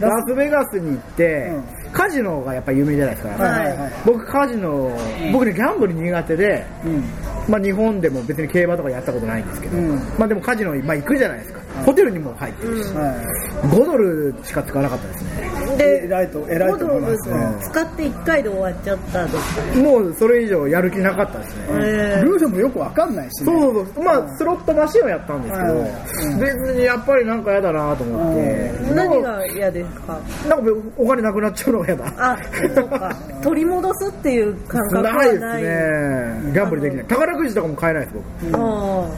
[0.00, 0.06] た。
[0.06, 1.50] ラスベガスに行って、
[1.92, 3.42] カジノがやっぱ有名じゃないですか。
[3.44, 3.92] はいはいはい。
[4.04, 4.90] 僕カジノ、
[5.32, 7.04] 僕ねギャンブル苦手で、うん
[7.48, 11.60] まあ日本でも別に競馬とかやったことないんですけど、うんまあでもカジノ、まあ行くじゃないですか。
[11.84, 13.14] ホテルにも入ってるし、は
[13.62, 15.47] 5ドルしか使わなかったですね。
[15.84, 15.88] い。
[16.00, 17.30] で偉いと、偉いと思います。
[17.30, 21.62] コドル使って1回で終わっちゃったですもうそれ以上やる気なかったですね。
[21.70, 23.46] えルールもよくわかんないしね。
[23.46, 24.04] そうそうそう。
[24.04, 30.18] まあ、スロットマシンをやったんですけど、うん別にやっぱりなんか嫌だなと思って、ー、何が嫌ですか？
[30.48, 32.04] なんかお金なくなっちゃうのが嫌だ。
[32.16, 32.36] あ
[32.74, 36.52] そうか取り戻すっていう感覚はなないいですね。
[36.52, 37.04] ギャンブルできない。
[37.06, 38.16] 宝くじとかも買えないです、
[38.52, 38.62] 僕。
[38.62, 39.08] あ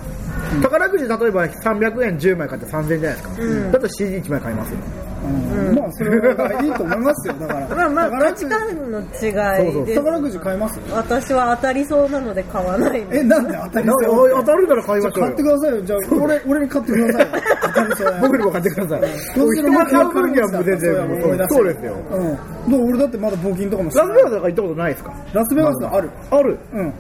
[0.63, 3.31] 宝くじ例えば300円10枚買って3000円じゃないですか。
[3.43, 4.77] うんだったら CD1 枚買いますよ。
[5.23, 7.35] うんまあ、それがいいと思いますよ。
[7.35, 7.67] だから。
[7.87, 15.83] あまあまあ価値観の違いです宝くじ買います私は当たりそうなので買わないのえ、なんで当たりなそう当たるから買いましょうよってくださいよ。
[15.83, 17.29] じゃあ、俺、俺に買ってくださいよ。
[17.63, 19.01] 当たりそう僕にも買ってください。
[19.01, 19.11] どう
[19.55, 21.95] せ人が買う分にはもう全然もうそうですよ。
[22.11, 22.71] うん。
[22.73, 25.15] どう俺だってまだ募金とかもしてラスベガスとか行ったことないですか？
[25.35, 26.11] ラスベガスある。
[26.31, 26.59] ある。
[26.73, 26.95] うん。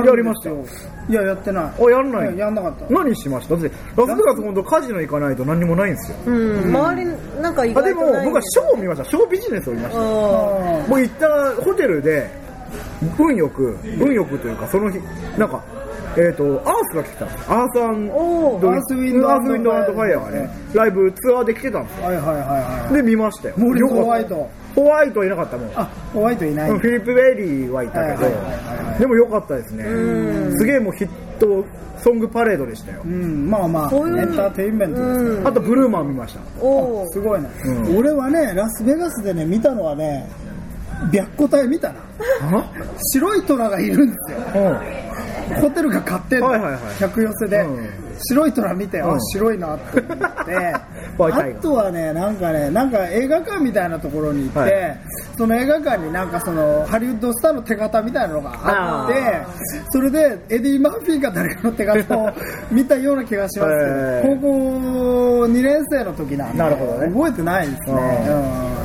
[0.00, 0.64] やりましたよ。
[1.08, 1.64] いや、やってない。
[1.64, 2.38] あ、やんない？
[2.38, 2.86] ややんなかった。
[2.88, 3.56] 何しました？
[3.56, 6.16] だって、ラスベガス本当カジノ行かないと何にもないんですよ。
[6.26, 7.10] うん周り
[7.42, 9.04] なんか意あでも外とない僕はショーを見ました。
[9.04, 10.00] ショービジネスを見ました。
[10.00, 12.30] ああ僕行ったホテルで、
[13.18, 14.98] 運よく、運よくというか、その日、
[15.36, 15.62] なんか、
[16.16, 17.50] えっ、と、アースが来てたんです。
[17.50, 22.04] アースアンおドアースウィンドアースウィンドアンドファイヤーがね、ライブツアーで来てたんですよ。
[22.06, 22.94] はいはいはいはい。
[22.94, 23.54] で、見ましたよ。
[23.56, 24.50] モーリスよかったホワイト。
[24.74, 25.70] ホワイトはいなかったもん。
[25.74, 26.70] あ、ホワイトいない。
[26.70, 28.30] うんフィリップ・ベイリーはいたけど
[28.98, 29.84] でも良かったですね。
[30.56, 31.08] すげえもうヒッ
[31.38, 31.64] ト
[31.98, 33.08] ソングパレードでしたよう。
[33.08, 35.30] ん、まあまあ、エンターテインメントですね。
[35.30, 36.40] うんあとブルーマン見ました。
[36.64, 40.28] おすごいね、うん俺はね、ラスベガスでね、見たのはね、
[41.12, 42.00] 白虎隊見たな。
[43.12, 44.38] 白い虎がいるんですよ。
[45.50, 45.60] うん。
[45.60, 49.14] ホテルが買ってんの、はいはいはい客寄せで、うん白い虎見て、うん。
[49.14, 50.56] あ白いなって思って。
[51.18, 55.00] あとはねなんかねなんか映画館みたいなところに行って、はい。
[55.36, 59.46] その映画館になんかそのハリウッドスターの手形みたいなのがあってあ
[59.90, 62.30] それでエディ・マーフィーか誰かの手形を
[62.70, 64.22] 見たような気がします。
[64.22, 67.06] けど、高校2年生の時なんでなるほどね。
[67.08, 68.81] 覚えてないですね、うん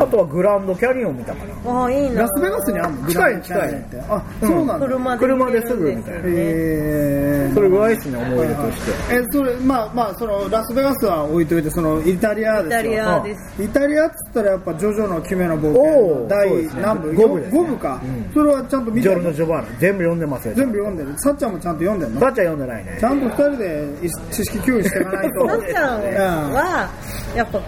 [0.00, 1.70] あとはグランドキャニオン見たかな。
[1.70, 2.22] ああいいな。
[2.22, 3.06] ラスベガスにあるの？
[3.08, 4.00] 近いグランドキャニオンって。
[4.00, 6.20] あうんそうなんだ、車で車ですぐみたいな。
[6.24, 7.54] えー。
[7.54, 9.14] それぐらいですね思い出として。
[9.14, 12.80] えそれまあまあそのラスベガスは置いといてそのイタリアですよ。
[12.80, 13.62] イタリアです。
[13.62, 17.14] イタリアっつったらやっぱジョジョの奇妙な冒お険ー第何部？
[17.14, 17.58] 五部ですね。
[17.58, 18.30] 五部か、うん。
[18.32, 19.14] それはちゃんと見てる？
[19.14, 19.78] ジョルノ・ジョバーナ。
[19.78, 21.18] 全部読んでますよ全部読んでる。
[21.18, 22.20] さっちゃんもちゃんと読んでるの？
[22.20, 22.96] バッチャ読んでないね。
[22.98, 25.46] ちゃんと二人で知識共有していかないと。
[25.46, 26.90] さっちゃんは
[27.36, 27.60] やっぱ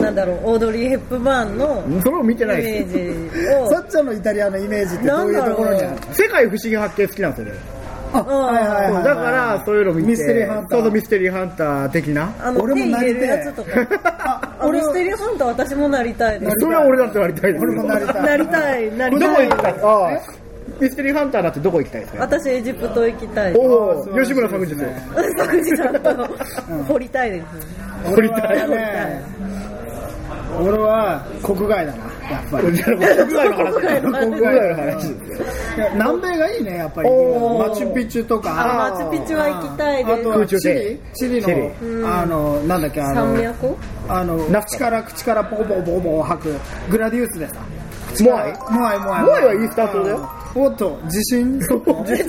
[0.00, 2.62] なんだろうオードリー・ヘップバーンのそれを見てイメない。
[2.62, 3.68] ですージを。
[3.70, 5.96] さっちゃんのイタリアのイメージってどういうところにある？
[6.12, 7.60] 世界不思議発見好きなんですよね。
[8.12, 9.04] あはいはいはいはい。
[9.04, 9.14] だ。
[9.14, 10.82] からそういうの見てミステリーハンター。
[10.82, 12.32] そうミステリーハンター的な？
[12.58, 13.26] 俺もなりてえ。
[13.26, 13.70] やつとか。
[14.58, 17.64] あ俺ミステリーハンター私もなりたいそれは俺だってなりたいです。
[17.64, 18.22] 俺もなりたい。
[18.22, 20.20] なりたいなりどこたい行きたい？
[20.80, 22.00] ミステリーハンターだってどこ行きたい？
[22.02, 24.86] ですか私エジプト行きたいおお吉村作治で
[25.38, 26.28] 作治さんと
[26.88, 27.46] 掘りたいです。
[28.14, 28.58] 掘りたい
[30.60, 31.98] 俺は国外だな
[32.30, 32.66] やっぱり。
[32.66, 35.14] 国外の話国外の話
[35.94, 37.08] 南米がいいねやっぱり。
[37.08, 38.86] マチュピチュとか。
[38.86, 40.38] あマチュピチュは行きたいあとですはチリ。
[40.38, 41.56] 空中でチリチリ。
[42.00, 43.56] のあのなんだっけあの
[44.08, 46.54] あのナフ口から口からポコポコポコポコ吐く
[46.90, 47.54] グラディウスでさ。
[48.20, 48.52] モアイ？
[48.70, 49.44] モアイモアイモアイ。
[49.46, 52.26] はいいスタートだよおっと地震そこ地震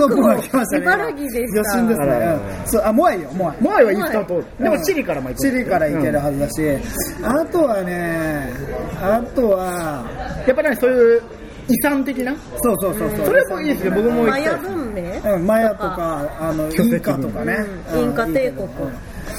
[0.00, 2.06] そこが来ましたね茨城でした地震ですね。
[2.06, 2.66] うん。
[2.66, 3.56] そうあモアイよモアイ。
[3.60, 5.40] モアイはいいスタートでもチリからも行く。
[5.40, 6.62] チリから行けるはずだし、
[7.22, 8.50] あとはね
[9.02, 10.04] あとは
[10.46, 11.22] やっぱりそういう
[11.68, 12.34] 遺産的な？
[12.62, 13.26] そうそうそうそう。
[13.26, 15.34] それもいいですよ僕も行きたヤ文明？
[15.34, 17.54] うん、マヤとかあのインカとかね、
[17.92, 18.00] うん。
[18.00, 18.68] インカ帝国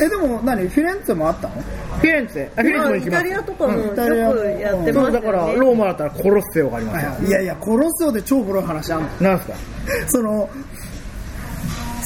[0.02, 0.68] えでも何？
[0.68, 1.56] フィレンツェもあったの？
[1.56, 2.48] フィレンツェ。
[2.48, 3.24] あフィレンツェも行イきます。
[3.24, 4.94] タリアとかもよくタリアもやってますよね。
[4.94, 7.28] そうだからローマだったらコロッセオがありますよ。
[7.28, 9.10] いやいやコロッセオで超ボロい話あんの。
[9.22, 9.54] なんすか？
[10.08, 10.50] その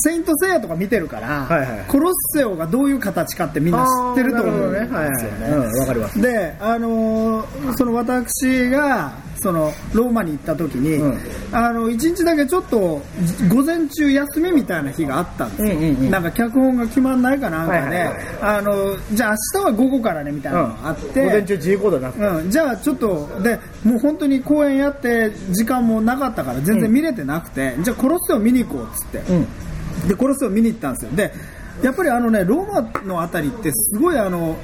[0.03, 1.85] セイントセイヤとか見てるから、はいはい。
[1.87, 6.21] コロッセオがどういう形かってみんな知ってると思うんねですよはいはいね、うんわかります。
[6.21, 11.19] で、あのーその私がそのローマに行った時に、うん。
[11.51, 13.01] あの一日だけちょっと
[13.49, 18.17] 午前中休みみたいな日があったんですよ、うんうんうんなんか脚本が決まんないかなんかで、はいはいはい。
[18.41, 29.47] あのじゃあ明日は午後からねみたいなのがあって、午前中自由行動なくてうん、じゃあちょっとでもう本当に公演やって時間もなかったから全然見れてなくて、じゃあコロッセオ見に行こうっつって、うん
[30.07, 31.11] でコロッセオ見に行ったんですよ。
[31.11, 31.33] で
[31.81, 34.57] やっぱりあのねローマのあたりってすごいあの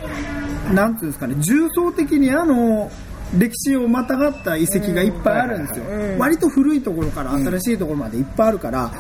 [0.73, 2.91] なんていうんですかね重層的にあの
[3.37, 5.85] 歴史をまたがった遺跡がいっぱいあるんですよ、
[6.17, 8.91] 割と古いところから新しいところまでいっぱいあるから、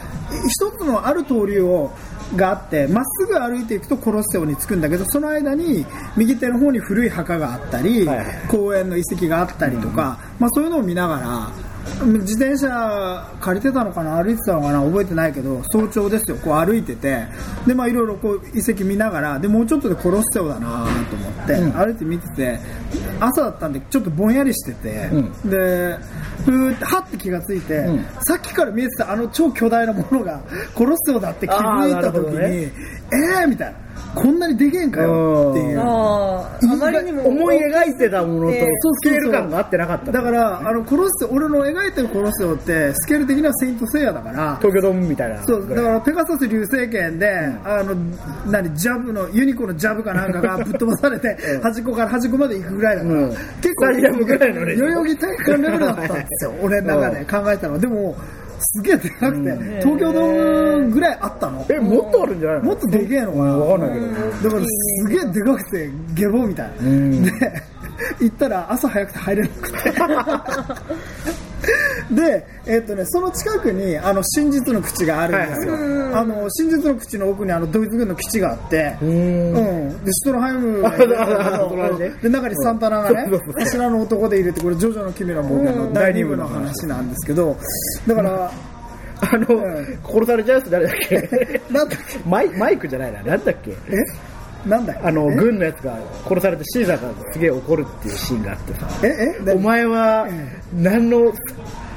[0.47, 1.91] 一つのある通りを
[2.35, 5.83] があってまっすぐ歩いていくとコロッセオに着くんだけどその間に
[6.15, 8.07] 右手の方に古い墓があったり、
[8.47, 11.51] 公園の遺跡があったりとか、まあ、そういうのを見ながら
[12.01, 14.23] 自転車借りてたのかな？
[14.23, 14.83] 歩いてたのかな？
[14.83, 16.37] 覚えてないけど早朝ですよ。
[16.37, 17.25] こう歩いてて。
[17.65, 22.59] でまあいろいろこう遺跡見ながらでもうちょっとでコロッセオだなと思って、歩いて見てて
[23.19, 25.49] 朝だったんでちょっとぼんやりしてて、うん。
[25.49, 25.97] で
[26.45, 28.05] ふーってはって気がついて、うん。
[28.27, 30.41] さっきから見えてたあの超巨大なものが
[30.75, 32.71] コロッセオだって気づいた時に、ね。
[33.11, 33.79] えーみたいな
[34.15, 35.79] こんなにでけえんかよっていう。
[35.81, 38.67] あまりにも思い描いてたものとね。
[39.03, 45.43] スケール感が合ってなかっただから、あの、コロッセオ、俺の描いてるコロッセオって、スケール的にはセイントセイヤだから、東京ドームみたいな。
[45.45, 47.29] そう、だからペガサス流星拳で、
[47.63, 47.95] あの、
[48.47, 53.29] 何、ジャブの、ユニコのジャブかなんかが ぶっ飛ばされて、端っこから端っこまで行くぐらいだから、うん。
[53.29, 57.79] 結スタジアムぐらいのね代々木体育館レベルだったんですよ、俺の中で考えたのは。
[57.79, 58.15] でも、
[58.59, 61.65] すげえでかくて、東京ドームぐらいあったの。
[61.69, 62.65] えもっとあるんじゃないの？
[62.65, 63.57] もっとでけえのかな。
[63.57, 64.49] わかんないけど。
[64.49, 67.23] だからすげえでかくてゲボみたいな、ん。
[67.23, 67.31] で
[68.19, 69.91] 行ったら朝早くて入れなくて
[72.11, 75.73] で、えっとね、その近くにあの真実の口があるんですよ、
[76.17, 79.53] あの真実の口の奥にあのドイツ軍の基地があって、ううん。
[79.53, 80.81] んでシュトロハイム。
[80.81, 82.29] がで？
[82.29, 87.55] 中にサンタナがね柱の男でいるってこれジョジョの奇妙な冒険の第2部の話なんですけど
[88.07, 88.51] だから
[89.21, 89.45] あの、
[90.07, 91.61] 殺されちゃうやつ誰だっけ？
[91.69, 93.21] な んだっマイマイクじゃないな。
[93.21, 93.71] なんだっけけ？
[93.71, 93.95] え？
[94.65, 95.01] なんだよ。
[95.03, 95.35] あのえ？
[95.35, 98.87] 軍のやつが殺されてシーザーがすげえ怒るっていうシーンがあってさ。
[99.03, 99.07] え？
[99.47, 99.53] え？
[99.53, 101.33] お前はえ何の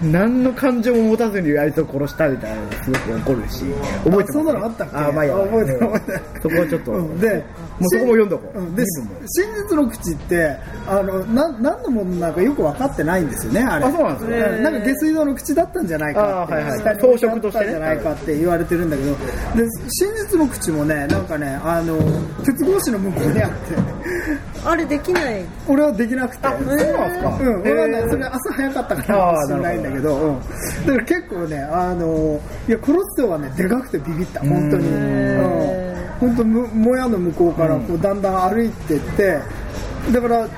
[0.02, 3.64] 何の感情も持たずにあいつを殺したみたいなのがすごく怒るし
[4.04, 4.30] 覚えてます？
[4.30, 4.64] あそんなの？
[4.64, 4.96] あったっけ？
[4.96, 5.36] あまあいいや。
[5.36, 7.20] 覚えて覚えてるそこはちょっと、うん。
[7.20, 7.44] で
[7.82, 8.74] もうそこも読んどこう、うん。
[8.74, 13.84] で真実の口ってあのな何のものなのかよく分かってないんですよねあれ。
[13.84, 14.62] あそうなんですねうん。
[14.62, 16.78] なんか下水道の口だったんじゃないかってあはいはい。
[16.78, 19.10] 下にとしてねったんじゃないかって言われてるんだけど。
[19.10, 19.18] で
[19.88, 21.98] 真実の口もねなんかねあの
[22.44, 23.56] 鉄格子の向こうにあって。
[24.64, 25.44] あれできない。
[25.66, 26.48] 俺はできなくて。
[26.48, 27.38] そうなんですか。
[27.40, 30.40] うん、俺はね、それ朝早かったからかもしれないんだけど、うん、
[30.86, 34.88] だから結構ね、あの、いや、コロッセオはね、でかくてビビった、本当に。
[34.88, 35.81] うん。
[36.22, 39.40] 本当む、もやの向こうから、こう、だんだん歩いてって、
[40.12, 40.48] だから、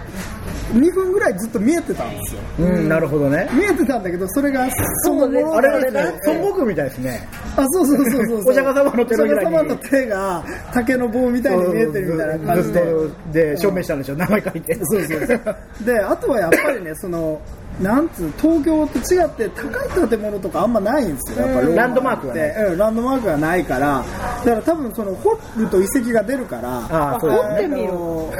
[0.74, 2.40] 2分ぐらいずっと見えてたんですよ。
[2.58, 3.48] うんなるほどね。
[3.52, 4.68] 見えてたんだけど、それが、
[5.04, 7.26] そのものあれだって孫悟空みたいですね。
[7.56, 8.40] あ、そうそうそうそう。
[8.50, 9.46] お釈迦様の手のひらに。
[9.46, 12.84] お釈迦様の手が、竹の棒みたいに見えてるみたいな感じで。
[13.32, 14.16] で証明したんでしょ。
[14.16, 14.74] 名前書いて。
[14.82, 15.86] そうそうそう。
[15.86, 17.40] で、あとはやっぱりね、その、
[17.80, 24.04] なんつう、東京と違って高い建物とかあんまないんですよ、やっぱランドマークがないうん、ランドマークがないから、
[24.44, 27.48] だから多分その、掘ると遺跡が出るから、ああそうですね。
[27.48, 28.30] 掘ってみるろ。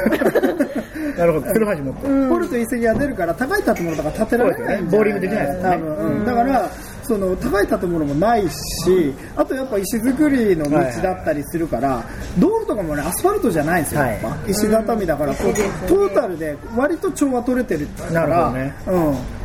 [1.17, 1.53] なるほど。
[1.53, 2.07] 鶴橋持って。
[2.29, 4.83] 掘ると遺跡が出るから、高い建物とか建てられないんじゃない？
[4.83, 4.87] ね。
[4.91, 5.69] ボーリングできないですよね。
[5.69, 6.25] 多分、うん。
[6.25, 6.69] だから、
[7.07, 12.03] その高い建物もないし、あとやっぱ石造りの道だったりするから、
[12.39, 14.11] 道路とかもね、アスファルトじゃないんですよ、はい。
[14.11, 14.37] やっぱ。
[14.49, 15.53] 石畳だから、こう
[15.87, 18.75] トータルで割と調和取れてるから、なるほどね。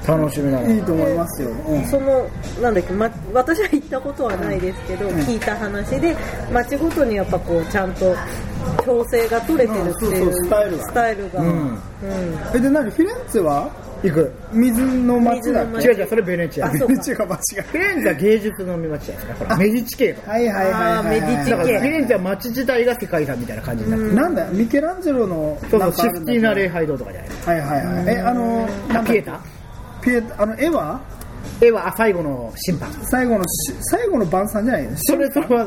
[0.07, 0.75] 楽しみなうん、の。
[0.75, 1.51] いいと思いますよ。
[1.51, 1.85] うん。
[1.87, 2.27] その
[2.63, 6.17] なんだっけ、ま、私は行ったことはないですけど、聞いた話で
[6.53, 8.15] 町ごとにやっぱこうちゃんと
[8.85, 10.33] 調整が取れてるっていう,、うん。
[10.33, 10.85] そうそうスタイルが。
[10.85, 11.49] スタイルが、うん。
[11.49, 11.79] うん。
[12.55, 13.69] え、で、何フィレンツェは？
[14.03, 14.33] 行く。
[14.53, 16.69] 水の町だ違う違うそれベネチア。
[16.69, 16.95] フあそうか。
[16.95, 21.05] 違う間違ィレンツェは芸術の町じゃないですかほらメディチ系とはいはいはいはい、はい。
[21.05, 21.79] メディチだから系。
[21.79, 26.83] フィレンツェは町自体が世界遺産みたいな感じになってる、なんだよミケランジェロのそうなそうんシフティーかあるんだけど。
[26.83, 28.15] な礼拝堂とかじゃないはいはいはい。
[28.17, 29.41] え、あの、なんだピエタ。
[30.03, 31.01] ピエタ、あの、絵は？
[31.63, 32.91] 絵はあ最後の審判。
[33.03, 35.63] 最後のし、最後の晩餐じゃないのそれそれは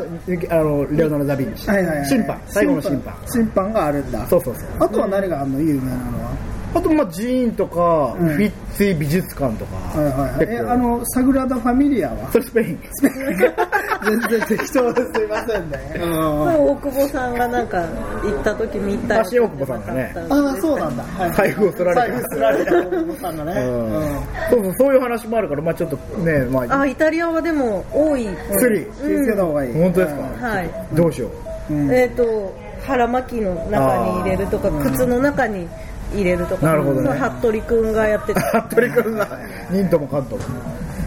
[0.50, 2.06] あのレオナルド・ダ・ヴィンチ、はいはいはい。
[2.08, 2.42] 審判。
[2.48, 3.16] 最後の審判。
[3.28, 4.26] 審判があるんだ。
[4.28, 4.66] そうそうそう。
[4.80, 5.62] あとは何があるの？
[5.62, 6.53] 有名なのは。
[6.76, 8.30] あとまあ寺院とか、うん。
[8.30, 10.48] フィッツィ美術館とか、はいはいはい。
[10.50, 12.32] え、あの、サグラダ・ファミリアは？
[12.32, 12.80] それスペイン。
[14.04, 15.78] 全然適当ですいませんね。
[16.02, 17.80] 大久保さんがなんか
[18.24, 20.14] 行った時見た足大久保さんがね。
[20.30, 21.04] ああ、そうなんだ。
[21.04, 21.32] はい。
[21.34, 23.62] 財布を取られて財布取られた大久保さんがね。
[23.62, 23.86] うん。
[23.86, 24.04] うん
[24.50, 29.74] そうそうそういう話もあるからまあちょっとねまああイタリアはでも多い、スリ気をつけた方がいい。
[29.74, 30.48] 本当ですか？
[30.48, 30.70] はい。
[30.94, 31.28] どうしよ
[31.70, 31.74] う。
[31.74, 31.92] うん。
[31.94, 32.54] えっ、と
[32.86, 35.68] 腹巻きの中に入れるとか靴の中に
[36.14, 36.66] 入れるとか。
[36.68, 37.08] なるほどね。
[37.08, 38.62] その服部くんがやってた。
[38.70, 39.28] 服部君が。
[39.72, 40.56] 忍とも関東も。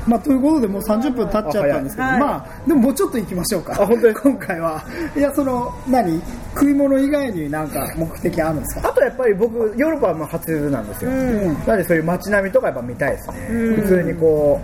[0.06, 2.20] まあ、ということでもう30分経っちゃったんですけど、あ早い。
[2.20, 3.72] まあ、でももうちょっと行きましょうか。
[3.72, 4.22] あ本当ですか？
[4.30, 4.84] 今回は。
[5.16, 6.22] いや、その、何？
[6.54, 8.88] 食い物以外になんか目的あるんですか？
[8.88, 11.44] あとやっぱり僕ヨーロッパはまあ初なんですよ、うん。
[11.66, 14.60] なのでそういう街並みとかやっぱ見たいですね、普通にこ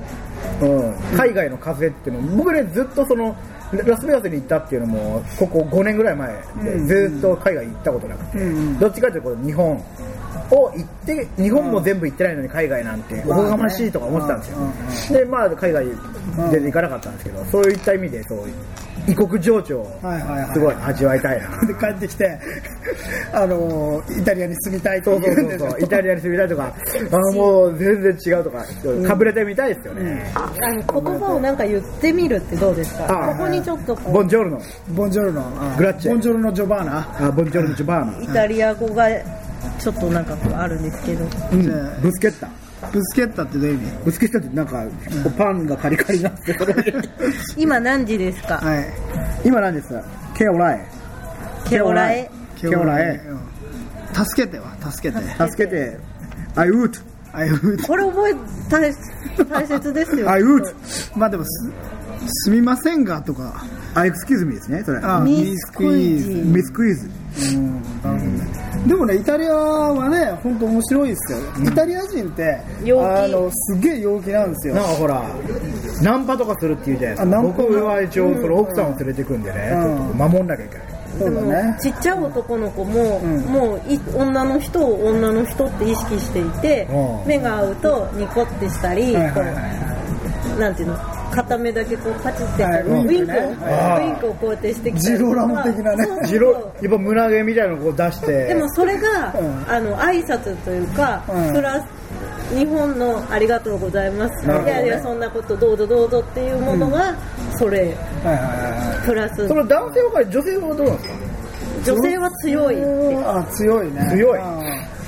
[0.62, 3.36] う、うん、海外の風っていうのも僕ねずっとその
[3.84, 6.78] ラスベガスに行ったっていうのもここ5年ぐらい前で
[7.10, 8.78] ずっと海外行ったことなくて、うん。
[8.78, 9.82] どっちかというと日本
[10.50, 15.84] を行って日本も全部行ってないのに海外なんておこがましいとか思ってたんですよ、でまあ海外
[16.36, 18.38] 全然行かなかったんですけどそういった意味でそう
[19.08, 20.52] 異国情緒をはいはいはい。
[20.52, 22.38] すごい味わいたいな、 で帰ってきて、
[23.34, 26.72] あのイタリアに住みたいとそうそうそうそう、イタリアに住みたいとか、
[27.10, 28.64] あー もう全然違うとか、
[29.08, 30.30] かぶれてみたいですよね。
[30.36, 33.06] あの言葉をなんか言ってみるってどうですか？
[33.08, 34.12] あここにちょっとこう。
[34.12, 34.58] ボンジョルノ、
[34.90, 36.10] ボンジョルノ、あグラッチェ。
[36.12, 37.26] ボンジョルノ・ジョバーナ。
[37.26, 39.08] あボンジョルノジョバーナ、イタリア語が
[39.82, 41.24] ちょっとなんかこうあるんですけど。
[41.24, 41.62] うん。
[42.02, 42.48] ブスケッタ。
[42.92, 44.04] ブスケッタってどういう意味？
[44.04, 44.90] ブスケッタってなんか、こ
[45.26, 46.56] うパンがカリカリになって、
[47.56, 48.58] 今何時ですか？
[48.58, 48.86] はい。
[49.44, 50.02] 今何ですか？
[50.34, 50.86] ケオラエ。
[51.68, 52.98] ケオラエケオラ
[54.24, 55.22] 助けては、助けて。
[55.50, 55.98] 助けて、
[56.54, 57.00] I would,
[57.86, 58.34] これ覚え
[58.68, 58.92] 大
[59.48, 60.30] 大切ですよ。
[60.30, 60.74] I would,
[61.16, 61.44] まあでも
[62.26, 65.00] す、すみませんがとか、I excuse me ですね、それ。
[65.02, 67.08] あミスクイズミスクイズ。
[68.86, 71.38] でもね、イタリアはね、本当面白いですよ。
[71.64, 74.84] イタリア人って、あの、すげえ陽気なんですよなん。
[74.84, 75.22] かほら、
[76.02, 77.42] ナンパとかするって言うじゃないですか。
[77.42, 80.86] 僕は一応、その奥さんを連れてくんでね、ちうんょっとこう守んなきゃいけない。
[81.18, 81.78] そうだね。
[81.80, 89.40] ちっちゃい男の子も、んもうい女の人を女の人って意識していて、うん目が合うとニコってしたり、はいはいこ
[90.56, 90.98] うなんていうの？
[91.32, 92.82] 片目だけこうパチって、はい。
[92.82, 96.06] ウィンクねウィンクをこうやってしてきたりジローラモ的なね。
[96.26, 98.46] ジロ、やっぱ胸毛みたいなのをこう出して。
[98.46, 99.70] でもそれが、うん。
[99.70, 101.52] あの挨拶というか、うん。
[101.52, 101.86] プラス
[102.54, 104.62] 日本のありがとうございます、ね。
[104.64, 107.14] いやいやそんなことどうぞどうぞっていうものが、
[107.56, 107.78] それ。
[107.78, 109.48] はいはいはいプラス。
[109.48, 111.14] その男性は女性はどうなんですか？
[111.84, 112.76] 女性は強い。
[113.24, 114.08] あ、強いね。
[114.12, 114.38] 強い。
[114.38, 114.61] うん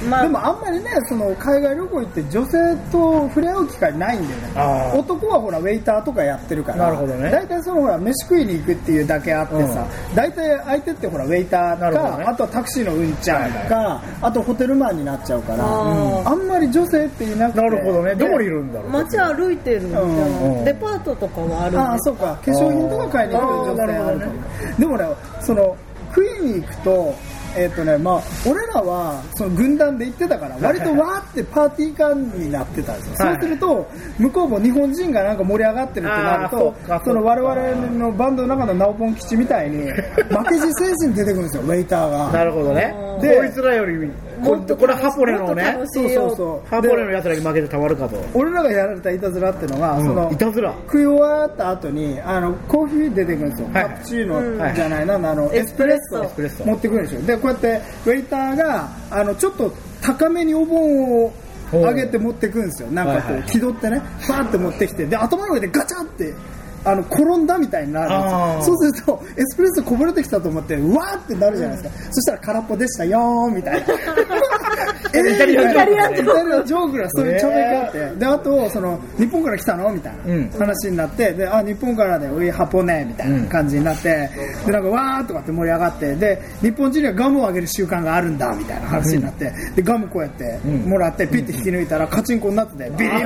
[0.08, 4.98] まあでもあんまりねその海外旅行行って女性と触れ合う機会ないんだよね。
[4.98, 6.78] 男はほらウェイターとかやってるから。
[6.78, 7.30] なるほどね。
[7.30, 12.24] 大体そのほら飯食いに行くっていうだけあってさ、大体相手ってほらウェイターか、ね。
[12.24, 17.60] あとはタクシーのうんちゃんか、あとホテルマンになっちゃうからあーあんまり女性っていなくて。
[17.60, 18.14] なるほどね。
[18.14, 18.90] でどこにいるんだろう。
[18.90, 20.64] 街歩いてるじゃん、うん。
[20.64, 22.38] デパートとかはあるんああそうか。
[22.44, 24.32] 化粧品とか買いに行く女性あるかも。
[24.78, 25.04] でもね
[25.40, 25.76] その
[26.14, 27.14] 食いに行くと
[27.56, 36.74] えっ、とねまあ俺らはその軍団で行ってたから割とわーってパーティー感になってたんですよ、はいそうすると向こうも日本人がなんか盛り上がってるってなると
[37.04, 42.32] その我々のバンドの中のナオポン吉みたいに負けじ精神出てくるんですよ ウェイターが。
[42.32, 42.94] なるほどね。
[43.20, 45.78] でこいつらより、こもっとこれハポネのね。
[45.86, 46.68] そうそうそう。
[46.68, 48.16] ハポネの奴らに負けてたまるかと。
[48.34, 50.74] 俺らがやられたいたずらっていうのが、そのいたずら。
[50.86, 56.24] 食い終わった後にあのコーヒー出てくるんですよ、はいカプチーノじゃないな、あのエエスプレッスプレッソ。
[56.24, 56.64] ソエスプレッソ。
[56.64, 57.22] 持ってくるんですよ。
[57.22, 59.72] でこうやってウェイターがあのちょっと
[60.02, 61.32] 高めにお盆を
[61.72, 62.90] 上げて持ってくるんですよ。
[62.90, 63.42] なんかこはいはいはい。
[63.42, 66.34] う気取ってねバーって持ってきてで頭の上でガチャって
[66.84, 68.76] あの転んだみたいになるんあーですよ。
[68.76, 73.86] そうするとエスプレッソこぼれてきたと思ってうわーってなるじゃないですか、そしたら空っぽでしたよーみたいな。
[75.14, 75.56] えーイタリ
[75.98, 79.90] アンジョークがそういうちょめがあって、であとその日本から来たの？
[79.90, 80.50] みたいうん。
[80.50, 84.28] な話になってであ日本からでウイハポネみたいな感じになって、
[84.66, 93.10] でなんかわーとかって盛り上がってで日本人にはガムをあげる習慣があるんだみたいな話になって、でガムこうやってもらってピッて引き抜いたらカチンコになっててビリン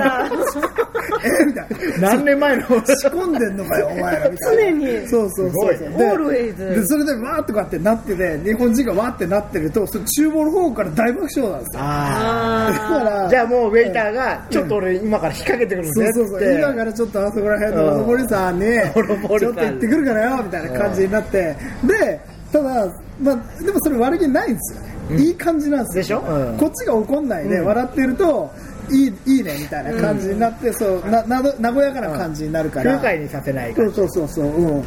[1.24, 2.10] えみたいな。
[2.10, 2.68] 何年前の仕
[3.08, 4.62] 込んでんのかよ お前らみたいな。
[4.62, 4.70] 常
[5.02, 5.08] に。
[5.08, 6.32] そうそうそう。
[6.32, 11.82] ででそれでわーとかってなってて日本人がわーってなってるとそれ厨房の方から大爆笑なんですよ。
[11.82, 13.28] あだからあ。
[13.28, 16.54] じゃあもうウェイターが、ちょっと俺今から引っ掛けてくるんでそうそうそう。
[16.58, 19.38] 今からちょっとあそこら辺のロボリさんにロボリさん。
[19.38, 21.56] ちょっと行ってくるからよみたいな感じになって。
[21.84, 22.20] で
[22.52, 22.86] ただ、
[23.20, 24.80] まあ、でもそれ悪気ないんですよ。
[25.18, 26.20] ね、いい感じなんですよ。
[26.20, 26.34] でしょ？
[26.52, 26.56] うん。
[26.58, 28.50] こっちが怒んないで笑ってると
[28.90, 33.90] いいいいねみたいな感じになって、そうななど和やかな感じになるから、空海にさせないから。
[33.92, 34.84] そうそうそうそう、うん、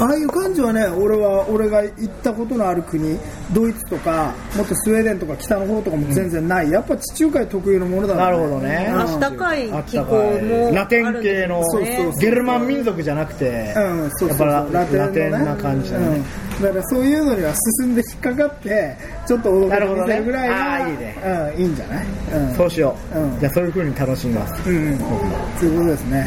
[0.00, 3.18] ああいう感じはね俺は俺が行ったことのある国
[3.52, 8.88] ドイツとかもっとスウェーデンとか北の方とかも全然ない、やっぱ地中海特有のものだなるほどね。
[8.94, 14.48] あったかい気候もラテン系のそうそうそうゲルマン民族じゃなくて、うん、そうそうそう。
[14.48, 14.98] やっぱラのね。
[14.98, 16.06] ラテンな感じだね。
[16.56, 18.96] うん、だからそういうのには進んで引っかかって
[19.26, 21.16] ちょっと驚き見せるぐらいが、なるほどね。
[21.54, 23.40] うん、いいんじゃない、うん、そうしよう、うん。
[23.40, 24.70] じゃあそういう風に楽しみます。
[24.70, 25.04] うんうん、そ
[25.66, 26.26] ういうことですね、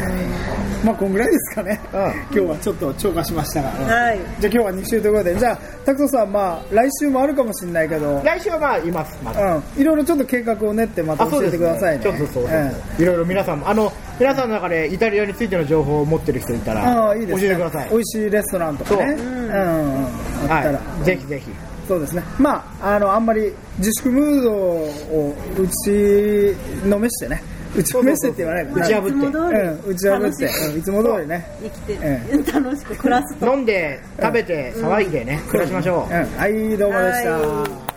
[0.84, 2.00] まあこんぐらいですかね、うん。
[2.00, 4.18] 今日はちょっと超過しましたが、はい。
[4.40, 5.36] じゃあ今日は2週ということで。
[5.36, 8.22] じゃあタクトさんまあ来週もあるかもしれないけど。
[8.24, 9.56] 来週はまあいます、まだ。
[9.56, 12.02] うん、いろいろちょっと計画を練ってまた教えてくださいね。
[12.02, 17.90] ちょっとそうそうそう、いろいろ皆さんもあの皆さんの中でイタリアについての情報を持ってる人いたうん、らああいいです、ね、教えてください。
[17.90, 19.16] 美味しいレストランとかね。
[19.16, 19.26] そう。
[19.26, 20.06] うん、うん、あ
[20.44, 21.50] ったら、はいぜひぜひ。
[21.88, 22.22] そうですね。
[22.38, 27.42] まああのあんまり自粛ムードを打ちのめしてね。
[27.76, 29.10] 打ちのめしてって言わない打ち破って。
[29.10, 29.60] いつも通り。
[29.60, 30.82] うん、打ち破って、い。
[30.82, 31.46] つも通りね。
[31.62, 33.46] 生きて、え楽しく暮らすと。
[33.46, 37.38] 飲んで食べて騒いでね、暮らしましょう、うん、はい、どうもでした。
[37.38, 37.95] はい